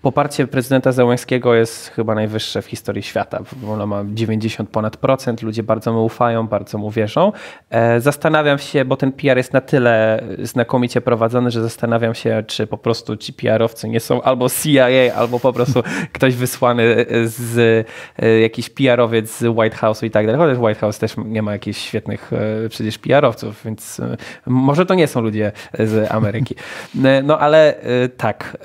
Poparcie 0.01 0.47
prezydenta 0.47 0.91
Zełańskiego 0.91 1.55
jest 1.55 1.87
chyba 1.87 2.15
najwyższe 2.15 2.61
w 2.61 2.65
historii 2.65 3.03
świata. 3.03 3.39
Ona 3.69 3.85
ma 3.85 4.03
90 4.13 4.69
ponad 4.69 4.97
procent, 4.97 5.41
ludzie 5.41 5.63
bardzo 5.63 5.93
mu 5.93 6.05
ufają, 6.05 6.47
bardzo 6.47 6.77
mu 6.77 6.91
wierzą. 6.91 7.31
E, 7.69 8.01
zastanawiam 8.01 8.59
się, 8.59 8.85
bo 8.85 8.97
ten 8.97 9.11
PR 9.11 9.37
jest 9.37 9.53
na 9.53 9.61
tyle 9.61 10.23
znakomicie 10.43 11.01
prowadzony, 11.01 11.51
że 11.51 11.61
zastanawiam 11.61 12.15
się, 12.15 12.43
czy 12.47 12.67
po 12.67 12.77
prostu 12.77 13.17
ci 13.17 13.33
PR-owcy 13.33 13.89
nie 13.89 13.99
są 13.99 14.21
albo 14.21 14.47
CIA, 14.49 15.15
albo 15.15 15.39
po 15.39 15.53
prostu 15.53 15.83
ktoś 16.13 16.35
wysłany 16.35 17.05
z 17.23 17.85
e, 18.19 18.39
jakiś 18.39 18.69
PR-owiec 18.69 19.37
z 19.37 19.43
White 19.43 19.77
House'u 19.77 20.05
i 20.05 20.11
tak 20.11 20.25
dalej. 20.25 20.41
Chociaż 20.41 20.57
White 20.57 20.79
House 20.79 20.99
też 20.99 21.15
nie 21.25 21.41
ma 21.41 21.51
jakichś 21.51 21.79
świetnych 21.79 22.31
e, 22.33 22.69
przecież 22.69 22.97
PR-owców, 22.97 23.61
więc 23.65 24.01
może 24.45 24.85
to 24.85 24.93
nie 24.93 25.07
są 25.07 25.21
ludzie 25.21 25.51
z 25.79 26.11
Ameryki. 26.11 26.55
No 27.23 27.39
ale 27.39 27.75
tak, 28.17 28.57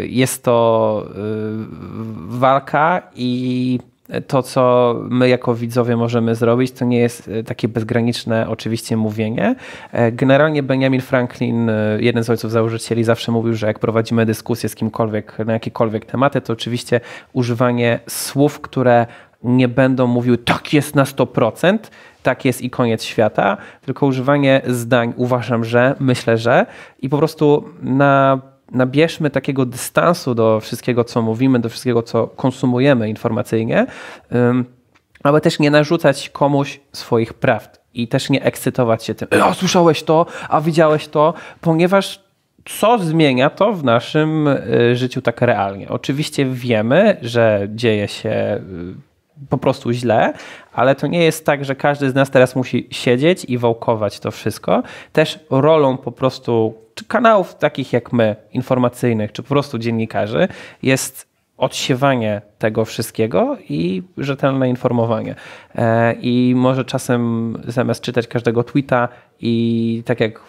jest 0.00 0.44
to 0.44 0.49
to 0.50 1.04
y, 1.06 2.38
walka 2.38 3.02
i 3.14 3.78
to, 4.26 4.42
co 4.42 4.94
my 5.08 5.28
jako 5.28 5.54
widzowie 5.54 5.96
możemy 5.96 6.34
zrobić, 6.34 6.72
to 6.72 6.84
nie 6.84 6.98
jest 6.98 7.28
e, 7.28 7.44
takie 7.44 7.68
bezgraniczne 7.68 8.48
oczywiście 8.48 8.96
mówienie. 8.96 9.54
E, 9.92 10.12
generalnie 10.12 10.62
Benjamin 10.62 11.00
Franklin, 11.00 11.70
e, 11.70 11.98
jeden 12.00 12.24
z 12.24 12.30
ojców 12.30 12.50
założycieli, 12.50 13.04
zawsze 13.04 13.32
mówił, 13.32 13.54
że 13.54 13.66
jak 13.66 13.78
prowadzimy 13.78 14.26
dyskusję 14.26 14.68
z 14.68 14.74
kimkolwiek 14.74 15.38
na 15.38 15.52
jakiekolwiek 15.52 16.04
tematy, 16.04 16.40
to 16.40 16.52
oczywiście 16.52 17.00
używanie 17.32 18.00
słów, 18.08 18.60
które 18.60 19.06
nie 19.42 19.68
będą 19.68 20.06
mówiły 20.06 20.38
tak 20.38 20.72
jest 20.72 20.94
na 20.94 21.04
100%, 21.04 21.78
tak 22.22 22.44
jest 22.44 22.62
i 22.62 22.70
koniec 22.70 23.04
świata, 23.04 23.56
tylko 23.84 24.06
używanie 24.06 24.60
zdań 24.66 25.12
uważam, 25.16 25.64
że, 25.64 25.94
myślę, 26.00 26.38
że 26.38 26.66
i 26.98 27.08
po 27.08 27.18
prostu 27.18 27.64
na 27.82 28.40
nabierzmy 28.70 29.30
takiego 29.30 29.66
dystansu 29.66 30.34
do 30.34 30.60
wszystkiego, 30.60 31.04
co 31.04 31.22
mówimy, 31.22 31.58
do 31.58 31.68
wszystkiego, 31.68 32.02
co 32.02 32.26
konsumujemy 32.26 33.08
informacyjnie, 33.08 33.86
aby 35.22 35.40
też 35.40 35.58
nie 35.58 35.70
narzucać 35.70 36.30
komuś 36.30 36.80
swoich 36.92 37.34
prawd 37.34 37.80
i 37.94 38.08
też 38.08 38.30
nie 38.30 38.44
ekscytować 38.44 39.04
się 39.04 39.14
tym, 39.14 39.28
a 39.42 39.54
słyszałeś 39.54 40.02
to, 40.02 40.26
a 40.48 40.60
widziałeś 40.60 41.08
to, 41.08 41.34
ponieważ 41.60 42.20
co 42.64 42.98
zmienia 42.98 43.50
to 43.50 43.72
w 43.72 43.84
naszym 43.84 44.48
y, 44.48 44.96
życiu 44.96 45.22
tak 45.22 45.40
realnie? 45.40 45.88
Oczywiście 45.88 46.46
wiemy, 46.46 47.16
że 47.22 47.68
dzieje 47.74 48.08
się 48.08 48.30
y, 48.30 49.09
po 49.48 49.58
prostu 49.58 49.92
źle, 49.92 50.32
ale 50.72 50.94
to 50.94 51.06
nie 51.06 51.24
jest 51.24 51.46
tak, 51.46 51.64
że 51.64 51.74
każdy 51.74 52.10
z 52.10 52.14
nas 52.14 52.30
teraz 52.30 52.56
musi 52.56 52.88
siedzieć 52.90 53.44
i 53.44 53.58
wałkować 53.58 54.20
to 54.20 54.30
wszystko. 54.30 54.82
Też 55.12 55.38
rolą 55.50 55.96
po 55.96 56.12
prostu 56.12 56.74
czy 56.94 57.04
kanałów 57.04 57.54
takich 57.54 57.92
jak 57.92 58.12
my, 58.12 58.36
informacyjnych, 58.52 59.32
czy 59.32 59.42
po 59.42 59.48
prostu 59.48 59.78
dziennikarzy, 59.78 60.48
jest 60.82 61.30
odsiewanie 61.60 62.42
tego 62.58 62.84
wszystkiego 62.84 63.56
i 63.68 64.02
rzetelne 64.18 64.68
informowanie. 64.68 65.34
E, 65.74 66.12
I 66.12 66.54
może 66.56 66.84
czasem 66.84 67.56
zamiast 67.68 68.00
czytać 68.00 68.26
każdego 68.26 68.64
tweeta 68.64 69.08
i 69.40 70.02
tak 70.06 70.20
jak 70.20 70.40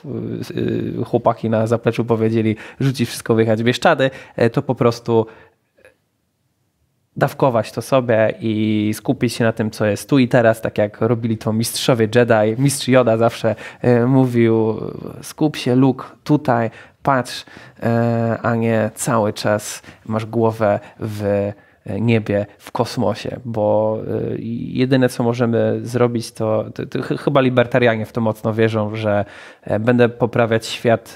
y, 0.52 1.04
chłopaki 1.06 1.50
na 1.50 1.68
zapleczu 1.68 2.06
powiedzieli, 2.06 2.56
rzucić 2.80 3.10
wszystko, 3.10 3.36
wyjechać 3.36 3.64
Bieszczady, 3.64 4.10
e, 4.36 4.50
to 4.50 4.62
po 4.62 4.76
prostu 4.76 5.26
dawkować 7.16 7.72
to 7.72 7.82
sobie 7.82 8.34
i 8.40 8.92
skupić 8.94 9.34
się 9.34 9.44
na 9.44 9.52
tym, 9.52 9.72
co 9.72 9.86
jest 9.86 10.10
tu 10.10 10.20
i 10.20 10.28
teraz, 10.28 10.62
tak 10.62 10.78
jak 10.78 11.02
robili 11.02 11.38
to 11.38 11.54
mistrzowie 11.54 12.08
Jedi. 12.16 12.62
Mistrz 12.62 12.88
Yoda 12.88 13.18
zawsze 13.18 13.56
e, 13.82 14.06
mówił, 14.06 14.78
skup 15.22 15.56
się, 15.56 15.76
Luke, 15.76 16.06
tutaj, 16.24 16.72
patrz, 17.04 17.46
e, 17.84 18.38
a 18.42 18.56
nie 18.56 18.92
cały 18.96 19.34
czas 19.34 19.82
masz 20.06 20.26
głowę 20.26 20.80
w 21.00 21.52
niebie, 22.00 22.46
w 22.58 22.72
kosmosie, 22.72 23.40
bo 23.46 23.98
e, 24.08 24.38
jedyne, 24.74 25.10
co 25.10 25.24
możemy 25.24 25.80
zrobić, 25.84 26.32
to, 26.32 26.66
to, 26.76 26.86
to 26.86 27.18
chyba 27.18 27.42
libertarianie 27.42 28.06
w 28.06 28.12
to 28.12 28.22
mocno 28.22 28.54
wierzą, 28.54 28.96
że 28.96 29.26
będę 29.80 30.10
poprawiać 30.10 30.66
świat 30.66 31.16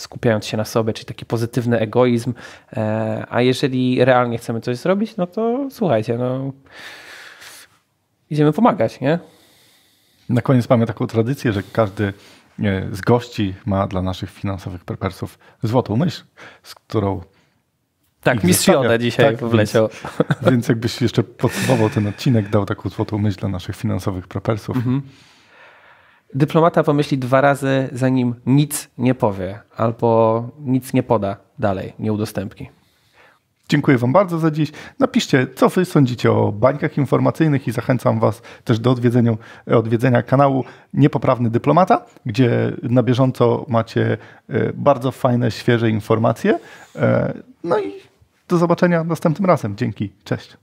skupiając 0.00 0.46
się 0.46 0.56
na 0.56 0.64
sobie, 0.64 0.92
czyli 0.92 1.06
taki 1.06 1.26
pozytywny 1.26 1.78
egoizm. 1.78 2.34
E, 2.72 3.26
a 3.28 3.42
jeżeli 3.42 4.04
realnie 4.04 4.38
chcemy 4.38 4.60
coś 4.60 4.76
zrobić, 4.76 5.16
no 5.16 5.26
to 5.26 5.68
słuchajcie, 5.70 6.18
no 6.18 6.52
idziemy 8.30 8.52
pomagać, 8.52 9.00
nie? 9.00 9.18
Na 10.28 10.42
koniec 10.42 10.68
mamy 10.68 10.86
taką 10.86 11.06
tradycję, 11.06 11.52
że 11.52 11.62
każdy 11.72 12.12
z 12.92 13.00
gości 13.00 13.54
ma 13.66 13.86
dla 13.86 14.02
naszych 14.02 14.30
finansowych 14.30 14.84
prepersów 14.84 15.38
złotą 15.62 15.96
myśl, 15.96 16.24
z 16.62 16.74
którą 16.74 17.20
tak, 18.22 18.44
mistrz 18.44 18.68
Joda 18.68 18.98
dzisiaj 18.98 19.36
tak, 19.36 19.48
wleciał. 19.48 19.88
Więc, 19.88 20.50
więc 20.50 20.68
jakbyś 20.68 21.02
jeszcze 21.02 21.22
podsumował 21.22 21.90
ten 21.90 22.06
odcinek, 22.06 22.48
dał 22.48 22.66
taką 22.66 22.88
złotą 22.88 23.18
myśl 23.18 23.40
dla 23.40 23.48
naszych 23.48 23.76
finansowych 23.76 24.28
prepersów. 24.28 24.76
Mhm. 24.76 25.02
Dyplomata 26.34 26.82
pomyśli 26.82 27.18
dwa 27.18 27.40
razy, 27.40 27.88
zanim 27.92 28.34
nic 28.46 28.88
nie 28.98 29.14
powie 29.14 29.58
albo 29.76 30.48
nic 30.60 30.92
nie 30.92 31.02
poda 31.02 31.36
dalej, 31.58 31.92
nie 31.98 32.12
udostępni. 32.12 32.70
Dziękuję 33.68 33.98
Wam 33.98 34.12
bardzo 34.12 34.38
za 34.38 34.50
dziś. 34.50 34.72
Napiszcie, 34.98 35.46
co 35.54 35.68
Wy 35.68 35.84
sądzicie 35.84 36.32
o 36.32 36.52
bańkach 36.52 36.98
informacyjnych 36.98 37.68
i 37.68 37.72
zachęcam 37.72 38.20
Was 38.20 38.42
też 38.64 38.78
do 38.78 38.90
odwiedzenia, 38.90 39.36
odwiedzenia 39.66 40.22
kanału 40.22 40.64
Niepoprawny 40.94 41.50
Dyplomata, 41.50 42.04
gdzie 42.26 42.72
na 42.82 43.02
bieżąco 43.02 43.66
macie 43.68 44.18
e, 44.48 44.72
bardzo 44.72 45.10
fajne, 45.10 45.50
świeże 45.50 45.90
informacje. 45.90 46.58
E, 46.96 47.34
no 47.64 47.78
i 47.78 47.92
do 48.48 48.56
zobaczenia 48.56 49.04
następnym 49.04 49.46
razem. 49.46 49.76
Dzięki. 49.76 50.12
Cześć. 50.24 50.56